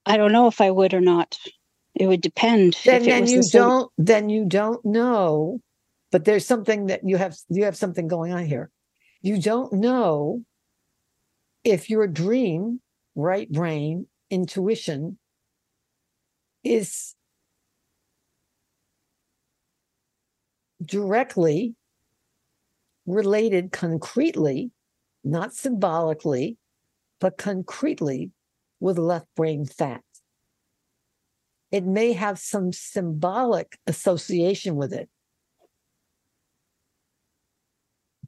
[0.05, 1.37] I don't know if i would or not.
[1.95, 5.61] It would depend then, then you the don't then you don't know
[6.11, 8.69] but there's something that you have you have something going on here.
[9.21, 10.43] You don't know
[11.65, 12.79] if your dream
[13.15, 15.17] right brain intuition
[16.63, 17.15] is
[20.83, 21.75] directly
[23.05, 24.71] related concretely
[25.23, 26.57] not symbolically
[27.19, 28.31] but concretely
[28.79, 30.01] with left brain fat
[31.75, 35.09] it may have some symbolic association with it,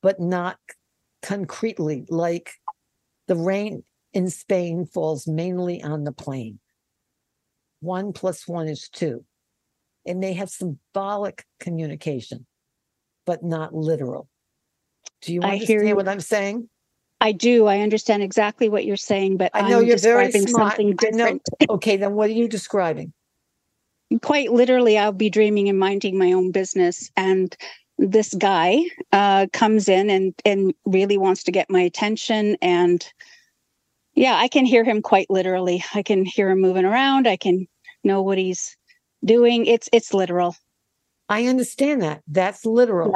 [0.02, 0.58] but not
[1.22, 2.52] concretely, like
[3.28, 6.60] the rain in Spain falls mainly on the plain.
[7.80, 9.24] One plus one is two.
[10.04, 12.46] It may have symbolic communication,
[13.26, 14.28] but not literal.
[15.22, 16.70] Do you understand what I'm saying?
[17.20, 17.66] I do.
[17.66, 20.72] I understand exactly what you're saying, but I know I'm you're very describing smart.
[20.72, 21.42] something different.
[21.70, 23.14] Okay, then what are you describing?
[24.22, 27.56] Quite literally, I'll be dreaming and minding my own business, and
[27.98, 28.80] this guy
[29.12, 33.12] uh, comes in and and really wants to get my attention and
[34.14, 37.68] yeah i can hear him quite literally i can hear him moving around i can
[38.04, 38.78] know what he's
[39.26, 40.56] doing it's it's literal
[41.30, 42.22] I understand that.
[42.28, 43.14] That's literal.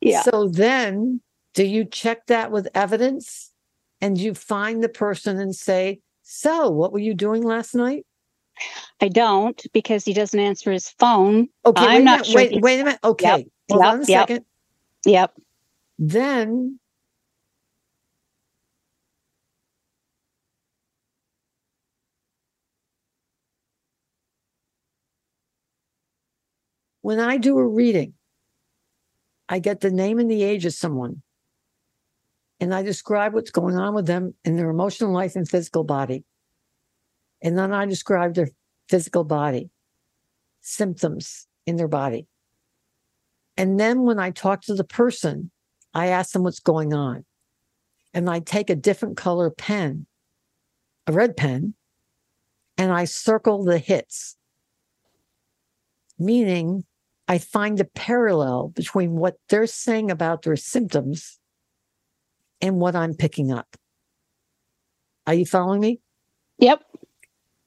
[0.00, 1.20] yeah So then
[1.54, 3.52] do you check that with evidence
[4.00, 8.06] and you find the person and say, So what were you doing last night?
[9.00, 12.60] i don't because he doesn't answer his phone Okay, I'm wait, not minute, sure wait,
[12.60, 13.00] wait a minute.
[13.04, 13.48] Okay.
[13.70, 14.30] Hold Yep, on a yep.
[14.30, 14.44] second.
[15.06, 15.34] yep
[15.98, 16.80] Then
[27.02, 28.14] when I do a reading,
[29.48, 31.22] I get the name and the age of someone.
[32.62, 36.22] And I describe what's going on with them in their emotional life and physical body.
[37.42, 38.50] And then I describe their
[38.88, 39.68] physical body,
[40.60, 42.28] symptoms in their body.
[43.56, 45.50] And then when I talk to the person,
[45.92, 47.24] I ask them what's going on.
[48.14, 50.06] And I take a different color pen,
[51.08, 51.74] a red pen,
[52.78, 54.36] and I circle the hits,
[56.16, 56.84] meaning
[57.26, 61.40] I find a parallel between what they're saying about their symptoms
[62.62, 63.76] and what I'm picking up.
[65.26, 66.00] Are you following me?
[66.58, 66.82] yep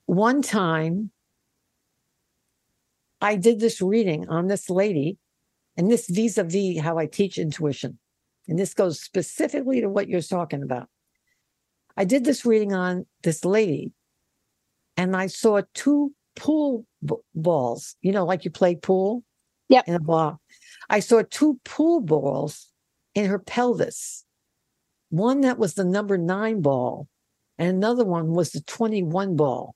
[0.08, 1.12] One time,
[3.22, 5.18] I did this reading on this lady,
[5.78, 8.00] and this vis a vis how I teach intuition.
[8.48, 10.88] And this goes specifically to what you're talking about.
[11.98, 13.94] I did this reading on this lady,
[14.98, 19.24] and I saw two pool b- balls, you know, like you play pool
[19.70, 19.88] Yep.
[19.88, 20.40] in a ball.
[20.90, 22.70] I saw two pool balls
[23.16, 24.25] in her pelvis.
[25.10, 27.08] One that was the number nine ball,
[27.58, 29.76] and another one was the 21 ball.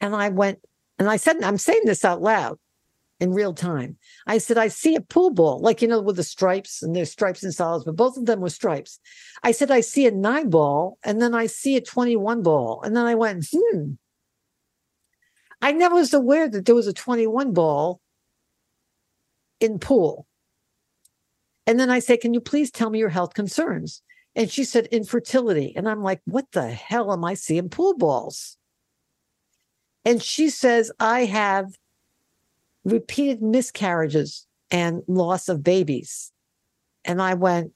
[0.00, 0.60] And I went,
[0.98, 2.58] and I said, I'm saying this out loud
[3.20, 3.96] in real time.
[4.26, 7.10] I said, I see a pool ball, like, you know, with the stripes and there's
[7.10, 9.00] stripes and solids, but both of them were stripes.
[9.42, 12.82] I said, I see a nine ball and then I see a 21 ball.
[12.82, 13.92] And then I went, hmm.
[15.62, 18.00] I never was aware that there was a 21 ball
[19.60, 20.26] in pool.
[21.66, 24.02] And then I say, Can you please tell me your health concerns?
[24.34, 25.74] And she said, Infertility.
[25.76, 28.56] And I'm like, What the hell am I seeing pool balls?
[30.04, 31.72] And she says, I have
[32.84, 36.32] repeated miscarriages and loss of babies.
[37.04, 37.72] And I went,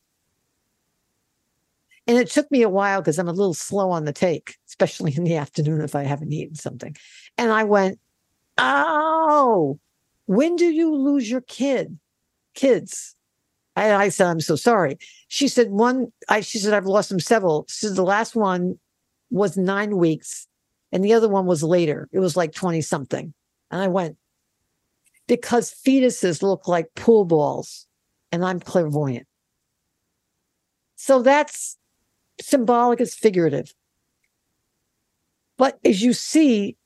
[2.07, 5.15] and it took me a while because I'm a little slow on the take, especially
[5.17, 6.97] in the afternoon if I haven't eaten something.
[7.37, 7.99] And I went,
[8.59, 9.81] Oh,
[10.27, 11.99] when do you lose your kid?
[12.55, 13.17] Kids.
[13.77, 14.99] I, I said, I'm so sorry.
[15.29, 17.67] She said, one, I, she said, I've lost them several.
[17.69, 18.79] She said, the last one
[19.31, 20.49] was nine weeks
[20.93, 22.09] and the other one was later.
[22.13, 23.33] It was like 20 something.
[23.71, 24.17] And I went,
[25.27, 27.87] because fetuses look like pool balls
[28.33, 29.27] and I'm clairvoyant.
[30.97, 31.79] So that's
[32.41, 33.73] symbolic as figurative.
[35.57, 36.77] But as you see,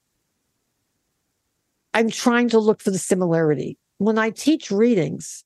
[1.95, 3.79] I'm trying to look for the similarity.
[3.99, 5.44] When I teach readings,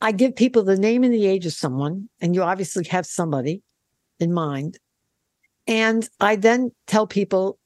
[0.00, 3.62] I give people the name and the age of someone, and you obviously have somebody
[4.20, 4.78] in mind.
[5.66, 7.58] And I then tell people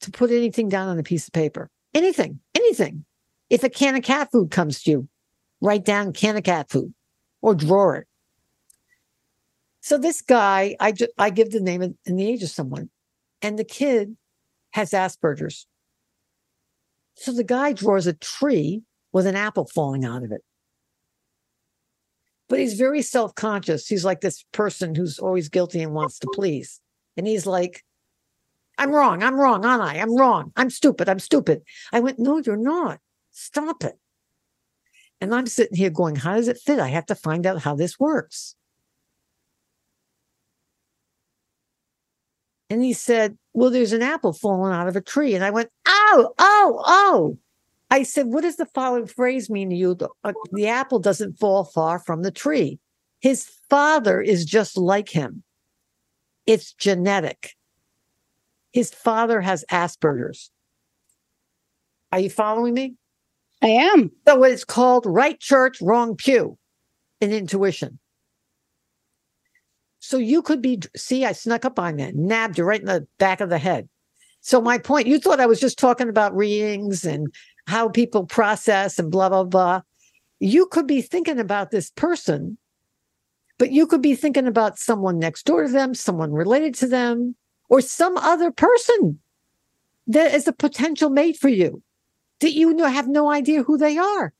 [0.00, 1.70] to put anything down on a piece of paper.
[1.94, 3.04] Anything, anything.
[3.48, 5.08] If a can of cat food comes to you,
[5.60, 6.92] write down can of cat food
[7.40, 8.06] or draw it.
[9.80, 12.90] So this guy, I ju- I give the name and the age of someone,
[13.40, 14.16] and the kid
[14.72, 15.66] has Asperger's.
[17.14, 20.42] So the guy draws a tree with an apple falling out of it.
[22.48, 23.88] But he's very self conscious.
[23.88, 26.80] He's like this person who's always guilty and wants to please.
[27.16, 27.84] And he's like,
[28.78, 29.22] I'm wrong.
[29.22, 29.98] I'm wrong, aren't I?
[29.98, 30.52] I'm wrong.
[30.56, 31.08] I'm stupid.
[31.08, 31.62] I'm stupid.
[31.92, 33.00] I went, No, you're not.
[33.32, 33.98] Stop it.
[35.20, 36.78] And I'm sitting here going, How does it fit?
[36.78, 38.54] I have to find out how this works.
[42.68, 45.34] And he said, Well, there's an apple falling out of a tree.
[45.34, 47.38] And I went, Oh, oh, oh.
[47.90, 49.94] I said, What does the following phrase mean to you?
[49.94, 52.78] The, uh, the apple doesn't fall far from the tree.
[53.20, 55.42] His father is just like him.
[56.46, 57.54] It's genetic.
[58.72, 60.50] His father has Asperger's.
[62.12, 62.94] Are you following me?
[63.62, 64.12] I am.
[64.28, 66.58] So it's called right church, wrong pew
[67.20, 67.98] in intuition.
[69.98, 73.06] So you could be, see, I snuck up on you, nabbed you right in the
[73.18, 73.88] back of the head.
[74.40, 77.26] So my point, you thought I was just talking about readings and
[77.66, 79.82] how people process and blah, blah, blah.
[80.38, 82.58] You could be thinking about this person,
[83.58, 87.34] but you could be thinking about someone next door to them, someone related to them,
[87.68, 89.18] or some other person
[90.06, 91.82] that is a potential mate for you
[92.40, 94.32] that you have no idea who they are.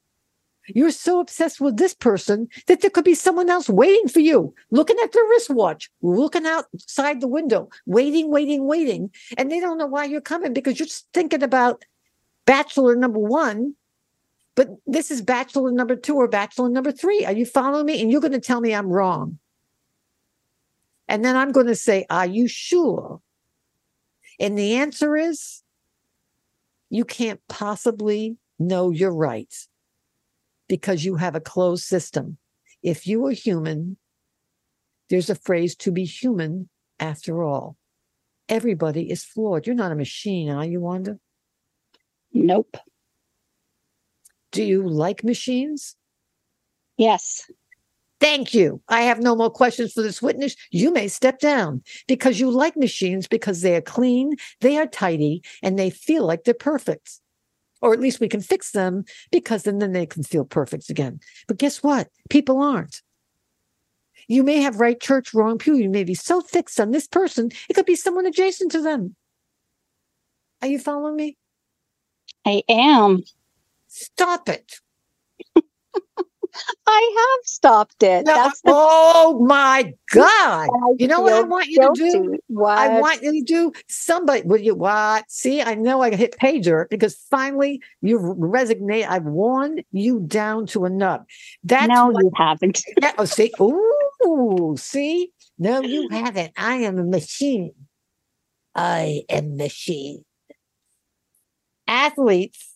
[0.68, 4.52] You're so obsessed with this person that there could be someone else waiting for you,
[4.70, 9.10] looking at their wristwatch, looking outside the window, waiting, waiting, waiting.
[9.38, 11.84] And they don't know why you're coming because you're just thinking about
[12.46, 13.74] bachelor number one.
[14.54, 17.26] But this is bachelor number two or bachelor number three.
[17.26, 18.00] Are you following me?
[18.00, 19.38] And you're going to tell me I'm wrong.
[21.08, 23.20] And then I'm going to say, Are you sure?
[24.40, 25.62] And the answer is,
[26.88, 29.54] You can't possibly know you're right
[30.68, 32.38] because you have a closed system.
[32.82, 33.98] If you are human,
[35.10, 36.68] there's a phrase to be human
[36.98, 37.76] after all.
[38.48, 39.66] Everybody is flawed.
[39.66, 41.18] You're not a machine, are you, Wanda?
[42.32, 42.76] Nope.
[44.52, 45.96] Do you like machines?
[46.96, 47.50] Yes.
[48.20, 48.80] Thank you.
[48.88, 50.56] I have no more questions for this witness.
[50.70, 55.42] You may step down because you like machines because they are clean, they are tidy,
[55.62, 57.20] and they feel like they're perfect
[57.80, 61.20] or at least we can fix them because then, then they can feel perfect again.
[61.46, 62.08] But guess what?
[62.30, 63.02] People aren't.
[64.28, 65.76] You may have right church, wrong pew.
[65.76, 69.14] You may be so fixed on this person, it could be someone adjacent to them.
[70.62, 71.36] Are you following me?
[72.46, 73.24] I am.
[73.88, 74.80] Stop it.
[76.86, 78.24] I have stopped it.
[78.24, 80.68] No, That's the oh my God.
[80.68, 82.38] I You know what I want you to do?
[82.46, 82.78] What?
[82.78, 84.42] I want you to do somebody.
[84.42, 85.24] Will you what?
[85.28, 89.10] See, I know I hit pager because finally you've resignate.
[89.10, 91.26] I've worn you down to a nub.
[91.64, 92.84] That's no, what, you haven't.
[93.02, 96.52] yeah, oh, see, ooh, see, no, you haven't.
[96.56, 97.72] I am a machine.
[98.74, 100.24] I am machine.
[101.86, 102.72] Athletes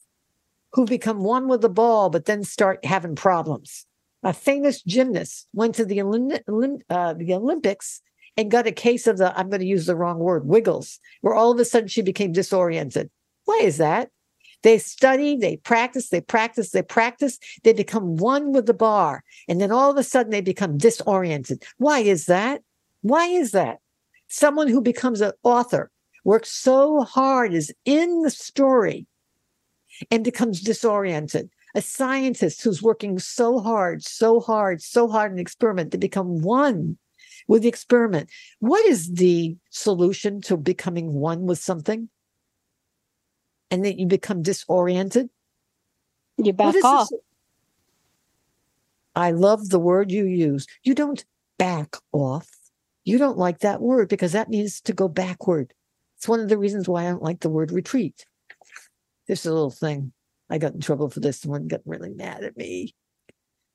[0.72, 3.86] who become one with the ball, but then start having problems.
[4.22, 8.02] A famous gymnast went to the, Olymp- uh, the Olympics
[8.36, 11.34] and got a case of the, I'm going to use the wrong word, wiggles, where
[11.34, 13.10] all of a sudden she became disoriented.
[13.44, 14.10] Why is that?
[14.62, 19.24] They study, they practice, they practice, they practice, they become one with the bar.
[19.48, 21.64] And then all of a sudden they become disoriented.
[21.78, 22.60] Why is that?
[23.00, 23.78] Why is that?
[24.28, 25.90] Someone who becomes an author
[26.24, 29.06] works so hard, is in the story,
[30.10, 31.50] and becomes disoriented.
[31.74, 36.42] A scientist who's working so hard, so hard, so hard in an experiment to become
[36.42, 36.98] one
[37.46, 38.28] with the experiment.
[38.58, 42.08] What is the solution to becoming one with something?
[43.70, 45.30] And then you become disoriented?
[46.38, 47.12] You back off.
[47.12, 47.20] s-
[49.14, 50.66] I love the word you use.
[50.82, 51.24] You don't
[51.58, 52.48] back off.
[53.04, 55.72] You don't like that word because that means to go backward.
[56.20, 58.26] It's one of the reasons why I don't like the word retreat.
[59.26, 60.12] This is a little thing.
[60.50, 61.40] I got in trouble for this.
[61.40, 62.94] Someone got really mad at me.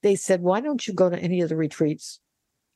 [0.03, 2.19] They said, Why don't you go to any of the retreats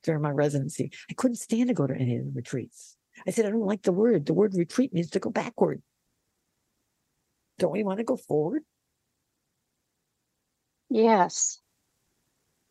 [0.01, 0.91] during my residency?
[1.07, 2.97] I couldn't stand to go to any of the retreats.
[3.28, 4.26] I said, I don't like the word.
[4.26, 5.84] The word retreat means to go backward.
[7.59, 8.63] Don't we want to go forward?
[10.89, 11.59] Yes.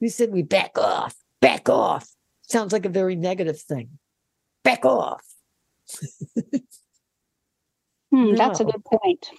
[0.01, 2.09] You said we back off, back off.
[2.43, 4.01] Sounds like a very negative thing.
[4.65, 5.25] Back off.
[8.19, 9.31] Hmm, That's a good point.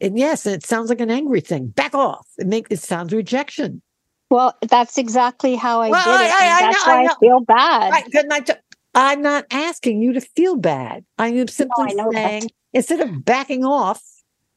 [0.00, 1.68] And yes, it sounds like an angry thing.
[1.68, 2.26] Back off.
[2.38, 3.82] It make it sounds rejection.
[4.30, 6.32] Well, that's exactly how I Well, did it.
[6.32, 7.90] I- I- that's know- I why I, feel bad.
[7.92, 8.50] Right, good night.
[8.94, 11.04] I'm not asking you to feel bad.
[11.18, 12.14] I am simply I know that.
[12.28, 14.02] saying instead of backing off,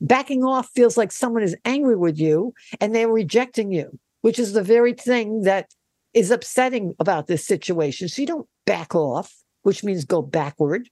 [0.01, 4.53] backing off feels like someone is angry with you and they're rejecting you, which is
[4.53, 5.67] the very thing that
[6.13, 8.07] is upsetting about this situation.
[8.07, 10.89] So you don't back off, which means go backward.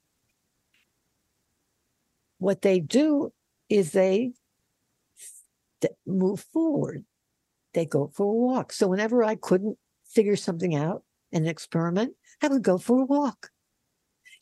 [2.44, 3.32] What they do
[3.70, 4.32] is they
[6.06, 7.06] move forward.
[7.72, 8.70] They go for a walk.
[8.70, 13.48] So whenever I couldn't figure something out, an experiment, I would go for a walk.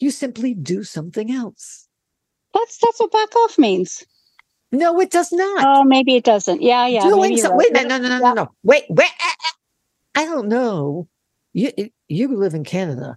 [0.01, 1.87] You simply do something else.
[2.53, 4.05] That's that's what back off means.
[4.73, 5.65] No, it does not.
[5.65, 6.61] Oh, maybe it doesn't.
[6.61, 7.09] Yeah, yeah.
[7.09, 7.57] Doing you're right.
[7.57, 8.49] wait a minute, no, no, no, no, no.
[8.65, 9.11] Wait, wait.
[9.21, 10.23] ah, ah.
[10.23, 11.07] I don't know.
[11.53, 11.71] You
[12.09, 13.17] you live in Canada.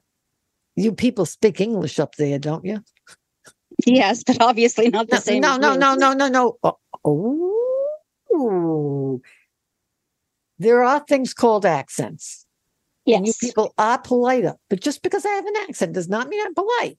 [0.75, 2.83] You people speak English up there, don't you?
[3.85, 5.41] Yes, but obviously not the No, same.
[5.41, 6.57] no, no, no, no, no, no.
[7.03, 7.57] Oh,
[8.33, 9.21] oh.
[10.57, 12.45] There are things called accents.
[13.07, 13.37] And you Yes.
[13.39, 16.97] people are polite, but just because I have an accent does not mean I'm polite.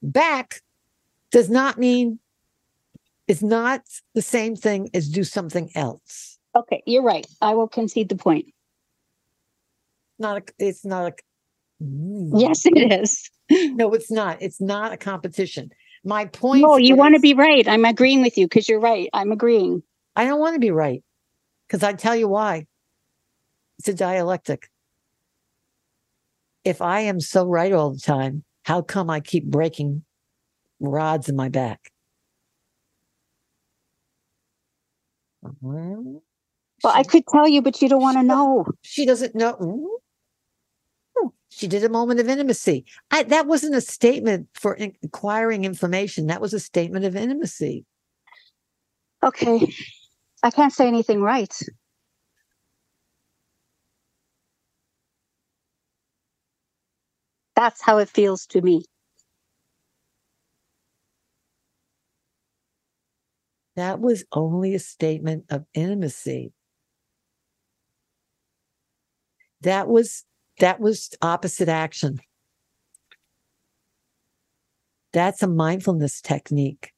[0.00, 0.62] Back
[1.32, 2.20] does not mean
[3.26, 3.82] it's not
[4.14, 6.38] the same thing as do something else.
[6.54, 7.26] Okay, you're right.
[7.42, 8.54] I will concede the point.
[10.18, 11.14] Not a, it's not a
[11.82, 12.32] Mm.
[12.40, 13.30] Yes, it is.
[13.50, 14.42] no, it's not.
[14.42, 15.70] It's not a competition.
[16.04, 17.66] My point No, you want to be right.
[17.66, 19.08] I'm agreeing with you because you're right.
[19.12, 19.82] I'm agreeing.
[20.16, 21.02] I don't want to be right.
[21.66, 22.66] Because I tell you why.
[23.78, 24.68] It's a dialectic.
[26.64, 30.04] If I am so right all the time, how come I keep breaking
[30.80, 31.90] rods in my back?
[35.60, 36.22] Well,
[36.82, 38.66] Well, I could tell you, but you don't want to know.
[38.82, 39.97] she doesn't know.
[41.50, 42.84] She did a moment of intimacy.
[43.10, 46.26] I, that wasn't a statement for in- acquiring information.
[46.26, 47.86] That was a statement of intimacy.
[49.22, 49.72] Okay.
[50.42, 51.52] I can't say anything right.
[57.56, 58.84] That's how it feels to me.
[63.74, 66.52] That was only a statement of intimacy.
[69.60, 70.24] That was
[70.58, 72.18] that was opposite action.
[75.12, 76.92] That's a mindfulness technique.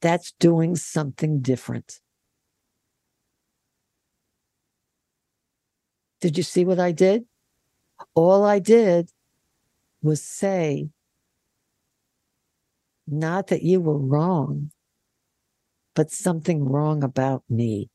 [0.00, 2.00] That's doing something different.
[6.20, 7.24] Did you see what I did?
[8.14, 9.10] All I did
[10.02, 10.88] was say,
[13.06, 14.70] not that you were wrong,
[15.94, 17.90] but something wrong about me.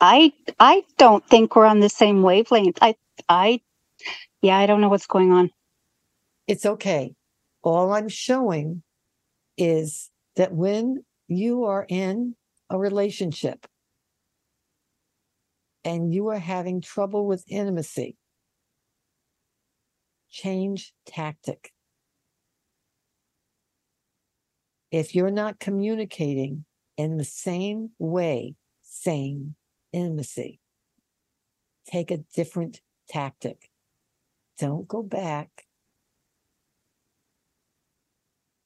[0.00, 2.78] I I don't think we're on the same wavelength.
[2.82, 2.96] I
[3.28, 3.62] I
[4.42, 5.50] yeah, I don't know what's going on.
[6.48, 7.14] It's okay.
[7.62, 8.82] All I'm showing
[9.58, 12.36] is that when you are in
[12.70, 13.66] a relationship
[15.84, 18.16] and you are having trouble with intimacy,
[20.30, 21.72] change tactic.
[24.92, 26.64] If you're not communicating
[26.98, 29.56] in the same way, same
[29.92, 30.60] intimacy,
[31.86, 33.70] take a different tactic.
[34.58, 35.66] Don't go back.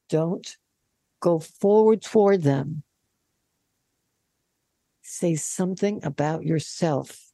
[0.08, 0.56] Don't
[1.20, 2.82] go forward toward them.
[5.02, 7.32] Say something about yourself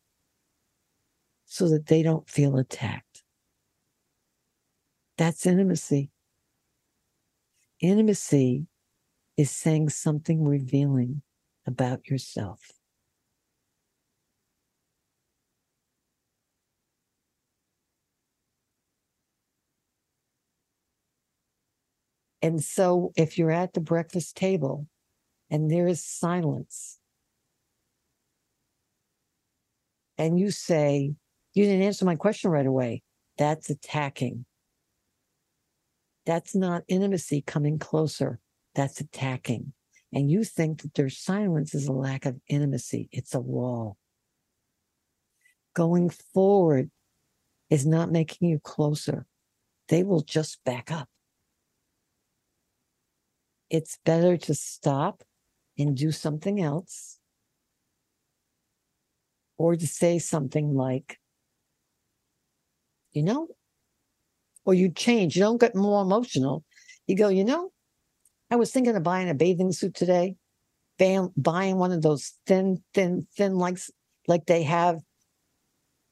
[1.47, 3.24] so that they don't feel attacked.
[5.18, 6.11] That's intimacy.
[7.80, 8.66] Intimacy
[9.36, 11.22] is saying something revealing
[11.66, 12.61] about yourself.
[22.43, 24.86] And so if you're at the breakfast table
[25.51, 26.99] and there is silence,
[30.16, 31.14] and you say,
[31.55, 33.03] You didn't answer my question right away,
[33.38, 34.45] that's attacking.
[36.26, 38.38] That's not intimacy coming closer.
[38.74, 39.72] That's attacking.
[40.12, 43.97] And you think that their silence is a lack of intimacy, it's a wall.
[45.74, 46.91] Going forward
[47.70, 49.26] is not making you closer,
[49.88, 51.09] they will just back up.
[53.71, 55.23] It's better to stop
[55.79, 57.18] and do something else
[59.57, 61.18] or to say something like,
[63.12, 63.49] you know,
[64.64, 66.64] or you change, you don't get more emotional.
[67.07, 67.73] You go, you know,
[68.51, 70.37] I was thinking of buying a bathing suit today,
[70.99, 73.79] buying, buying one of those thin, thin, thin like
[74.27, 75.01] like they have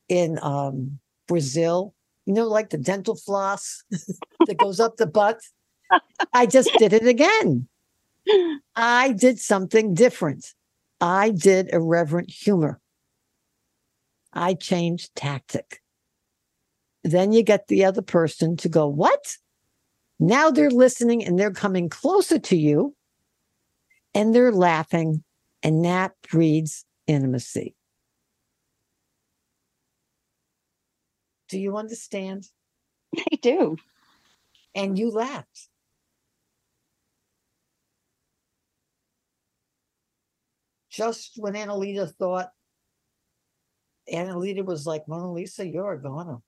[0.08, 1.94] in um, Brazil.
[2.26, 3.82] You know, like the dental floss
[4.46, 5.40] that goes up the butt.
[6.32, 7.68] I just did it again.
[8.76, 10.54] I did something different.
[11.00, 12.80] I did irreverent humor.
[14.32, 15.82] I changed tactic.
[17.04, 19.36] Then you get the other person to go, What?
[20.20, 22.94] Now they're listening and they're coming closer to you
[24.14, 25.22] and they're laughing,
[25.62, 27.76] and that breeds intimacy.
[31.48, 32.48] Do you understand?
[33.16, 33.76] I do.
[34.74, 35.67] And you laughed.
[40.98, 42.50] Just when Annalita thought,
[44.12, 46.38] Annalita was like, Mona Lisa, you're a goner.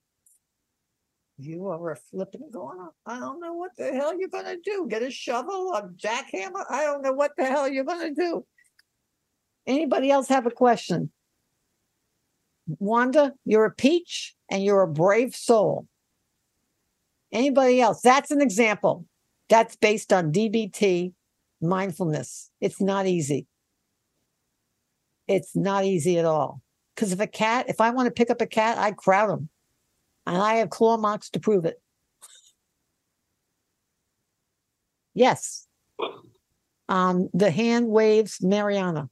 [1.37, 2.89] You are a flipping goner.
[3.05, 4.87] I don't know what the hell you're to do.
[4.89, 6.65] Get a shovel, a jackhammer?
[6.69, 8.45] I don't know what the hell you're to do.
[9.65, 11.13] Anybody else have a question?
[12.67, 15.87] Wanda, you're a peach and you're a brave soul.
[17.31, 18.01] Anybody else?
[18.01, 19.05] That's an example.
[19.47, 21.13] That's based on DBT
[21.61, 22.51] mindfulness.
[22.59, 23.47] It's not easy.
[25.35, 26.61] It's not easy at all.
[26.95, 29.49] Because if a cat, if I want to pick up a cat, I crowd them.
[30.27, 31.81] And I have claw marks to prove it.
[35.13, 35.67] Yes.
[36.89, 39.09] Um, the hand waves, Mariana.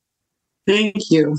[0.67, 1.35] Thank you.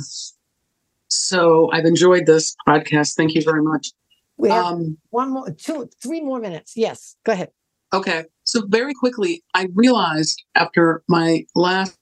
[1.09, 3.15] So I've enjoyed this podcast.
[3.15, 3.93] Thank you very much.
[4.37, 6.73] We have Um, one more, two, three more minutes.
[6.77, 7.51] Yes, go ahead.
[7.93, 8.25] okay.
[8.45, 11.97] So very quickly, I realized after my last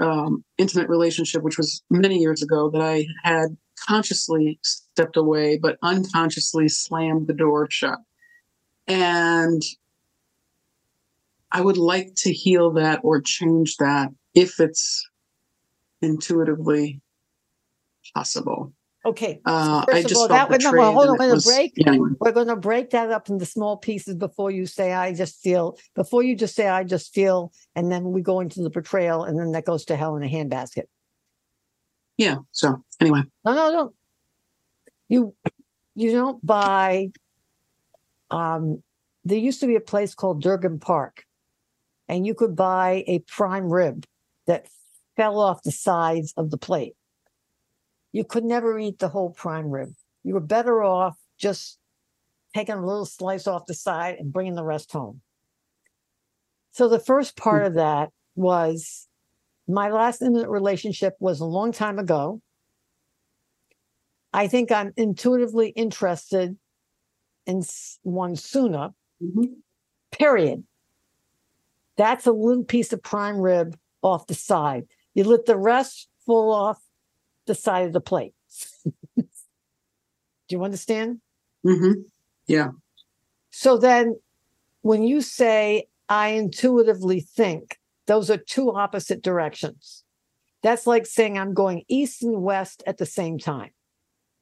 [0.00, 3.56] um, intimate relationship, which was many years ago, that I had
[3.86, 7.98] consciously stepped away, but unconsciously slammed the door shut.
[8.86, 9.62] And
[11.52, 15.08] I would like to heal that or change that if it's
[16.02, 17.00] intuitively
[18.14, 18.72] possible.
[19.06, 19.40] Okay.
[19.44, 21.72] Uh, First I of just all, that would no, well, hold on, we're gonna break.
[21.76, 22.08] yeah, anyway.
[22.18, 26.22] We're gonna break that up into small pieces before you say I just feel before
[26.22, 29.52] you just say I just feel and then we go into the betrayal and then
[29.52, 30.84] that goes to hell in a handbasket.
[32.16, 32.36] yeah.
[32.52, 33.94] So anyway, No, no, no.
[35.08, 35.34] You
[35.94, 37.10] you don't buy
[38.30, 38.82] um
[39.24, 41.24] there used to be a place called Durgin Park,
[42.08, 44.06] and you could buy a prime rib
[44.46, 44.66] that
[45.16, 46.94] fell off the sides of the plate.
[48.14, 49.88] You could never eat the whole prime rib.
[50.22, 51.80] You were better off just
[52.54, 55.20] taking a little slice off the side and bringing the rest home.
[56.70, 59.08] So the first part of that was
[59.66, 62.40] my last intimate relationship was a long time ago.
[64.32, 66.56] I think I'm intuitively interested
[67.46, 67.62] in
[68.04, 69.56] one sooner, Mhm.
[70.12, 70.64] period.
[71.96, 74.86] That's a little piece of prime rib off the side.
[75.14, 76.80] You let the rest fall off
[77.46, 78.34] the side of the plate.
[79.16, 79.24] Do
[80.48, 81.20] you understand?
[81.64, 82.04] Mhm.
[82.46, 82.70] yeah,
[83.50, 84.16] So then
[84.82, 90.04] when you say, I intuitively think, those are two opposite directions.
[90.62, 93.70] That's like saying I'm going east and west at the same time.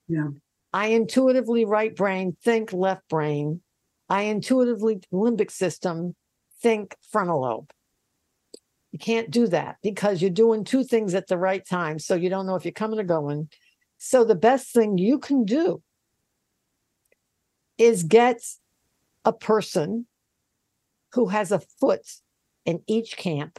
[0.09, 0.29] Yeah.
[0.73, 3.61] I intuitively right brain, think left brain.
[4.09, 6.17] I intuitively limbic system,
[6.61, 7.71] think frontal lobe.
[8.93, 11.99] You can't do that because you're doing two things at the right time.
[11.99, 13.49] So you don't know if you're coming or going.
[13.99, 15.83] So the best thing you can do
[17.79, 18.43] is get
[19.25, 20.07] a person
[21.15, 22.07] who has a foot
[22.65, 23.59] in each camp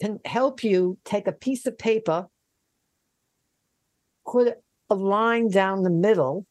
[0.00, 2.26] can help you take a piece of paper,
[4.26, 4.58] put
[4.90, 6.44] a line down the middle,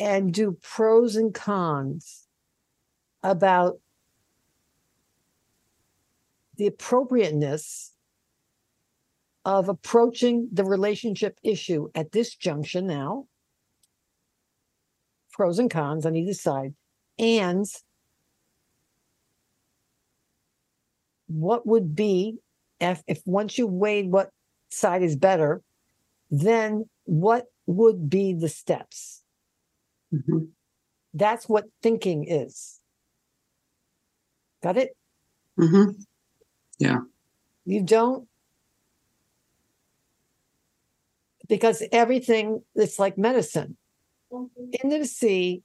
[0.00, 2.26] and do pros and cons
[3.22, 3.78] about
[6.58, 7.92] the appropriateness
[9.44, 13.26] of approaching the relationship issue at this junction now.
[15.32, 16.74] Pros and cons on either side.
[17.18, 17.64] And
[21.28, 22.38] what would be
[22.80, 24.30] if, if once you weighed what
[24.70, 25.62] side is better
[26.30, 29.22] then what would be the steps?
[30.12, 30.48] Mhm.
[31.14, 32.80] that's what thinking is.
[34.62, 34.96] Got it
[36.80, 37.06] Mhm.
[37.64, 38.28] You don't
[41.48, 43.76] because everything it's like medicine.
[44.82, 45.62] Intimacy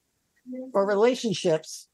[0.74, 1.88] or relationships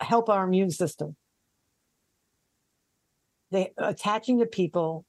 [0.00, 1.16] help our immune system.
[3.50, 5.04] They attaching to people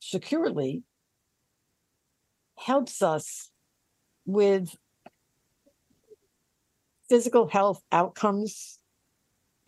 [0.00, 0.82] securely
[2.56, 3.50] helps us
[4.26, 4.76] with
[7.08, 8.79] physical health outcomes.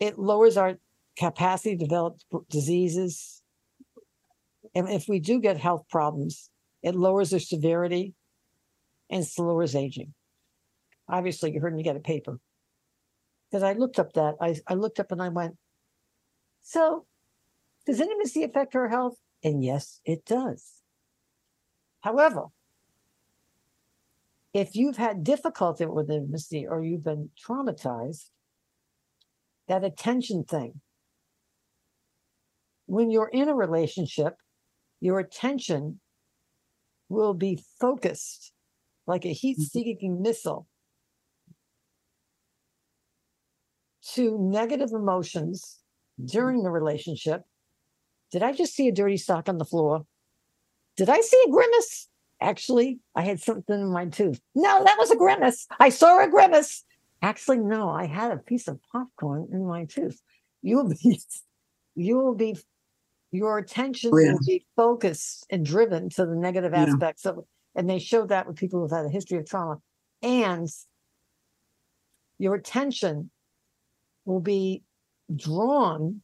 [0.03, 0.73] It lowers our
[1.17, 2.17] capacity to develop
[2.49, 3.41] diseases.
[4.75, 6.49] And if we do get health problems,
[6.81, 8.13] it lowers their severity
[9.09, 10.13] and lowers aging.
[11.07, 12.41] Obviously, you heard me get a paper.
[13.49, 14.35] Because I looked up that.
[14.41, 15.55] I, I looked up and I went,
[16.61, 17.05] so
[17.85, 19.15] does intimacy affect our health?
[19.41, 20.81] And yes, it does.
[22.01, 22.47] However,
[24.53, 28.31] if you've had difficulty with intimacy or you've been traumatized,
[29.67, 30.81] that attention thing,
[32.85, 34.35] when you're in a relationship,
[34.99, 35.99] your attention
[37.09, 38.51] will be focused
[39.05, 39.63] like a heat mm-hmm.
[39.63, 40.67] seeking missile
[44.13, 45.79] to negative emotions
[46.19, 46.27] mm-hmm.
[46.27, 47.43] during the relationship.
[48.31, 50.05] Did I just see a dirty sock on the floor?
[50.97, 52.07] Did I see a grimace?
[52.41, 54.41] Actually, I had something in my tooth.
[54.55, 55.67] No, that was a grimace.
[55.79, 56.83] I saw a grimace.
[57.23, 60.21] Actually, no, I had a piece of popcorn in my tooth.
[60.61, 61.21] You'll be,
[61.95, 62.57] you will be,
[63.31, 64.33] your attention Oh, yeah.
[64.33, 66.83] will be focused and driven to the negative Yeah.
[66.83, 67.45] aspects of it.
[67.75, 69.77] And they showed that with people who've had a history of trauma.
[70.21, 70.67] And
[72.37, 73.31] your attention
[74.25, 74.83] will be
[75.33, 76.21] drawn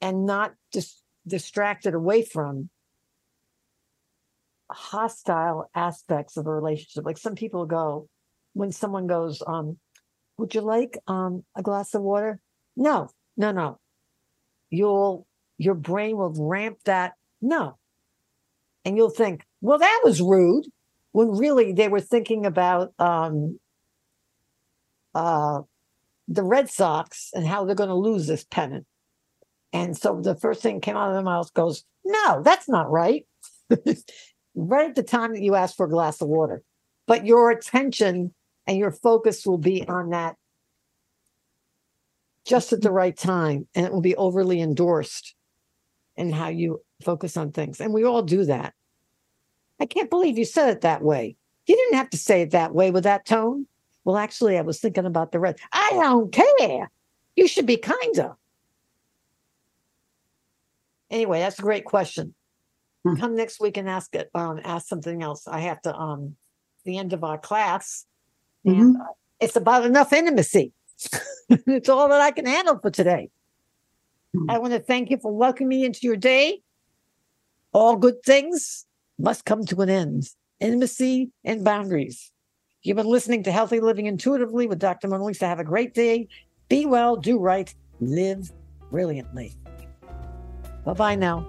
[0.00, 2.70] and not dis- distracted away from
[4.70, 7.04] hostile aspects of a relationship.
[7.04, 8.08] Like some people go,
[8.54, 9.78] when someone goes, um,
[10.38, 12.40] would you like um, a glass of water?
[12.76, 13.78] No, no, no.
[14.70, 15.26] You'll,
[15.58, 17.14] your brain will ramp that.
[17.40, 17.78] No.
[18.84, 20.66] And you'll think, well, that was rude.
[21.12, 23.58] When really they were thinking about um,
[25.14, 25.62] uh,
[26.28, 28.86] the Red Sox and how they're going to lose this pennant.
[29.72, 33.26] And so the first thing came out of their mouth goes, no, that's not right.
[34.54, 36.62] right at the time that you asked for a glass of water.
[37.06, 38.32] but your attention
[38.68, 40.36] and your focus will be on that
[42.44, 45.34] just at the right time and it will be overly endorsed
[46.16, 48.74] in how you focus on things and we all do that.
[49.80, 51.36] I can't believe you said it that way.
[51.66, 53.66] You didn't have to say it that way with that tone.
[54.04, 55.60] Well actually i was thinking about the rest.
[55.72, 56.90] I don't care.
[57.36, 58.36] You should be kinder
[61.10, 62.34] anyway that's a great question.
[63.04, 63.14] Hmm.
[63.14, 65.48] come next week and ask it um ask something else.
[65.48, 66.36] I have to um
[66.84, 68.04] the end of our class
[68.64, 69.04] and uh,
[69.40, 70.72] it's about enough intimacy.
[71.50, 73.30] It's all that i can handle for today.
[74.34, 74.50] Hmm.
[74.50, 76.60] i want to thank you for welcoming me into your day.
[77.72, 78.84] All good things
[79.18, 80.28] must come to an end.
[80.60, 82.32] Intimacy and boundaries.
[82.82, 85.46] You've been listening to healthy living intuitively with dr mona lisa.
[85.46, 86.28] Have a great day.
[86.68, 88.52] Be well do right live
[88.90, 89.54] brilliantly.
[90.84, 91.48] Bye-bye now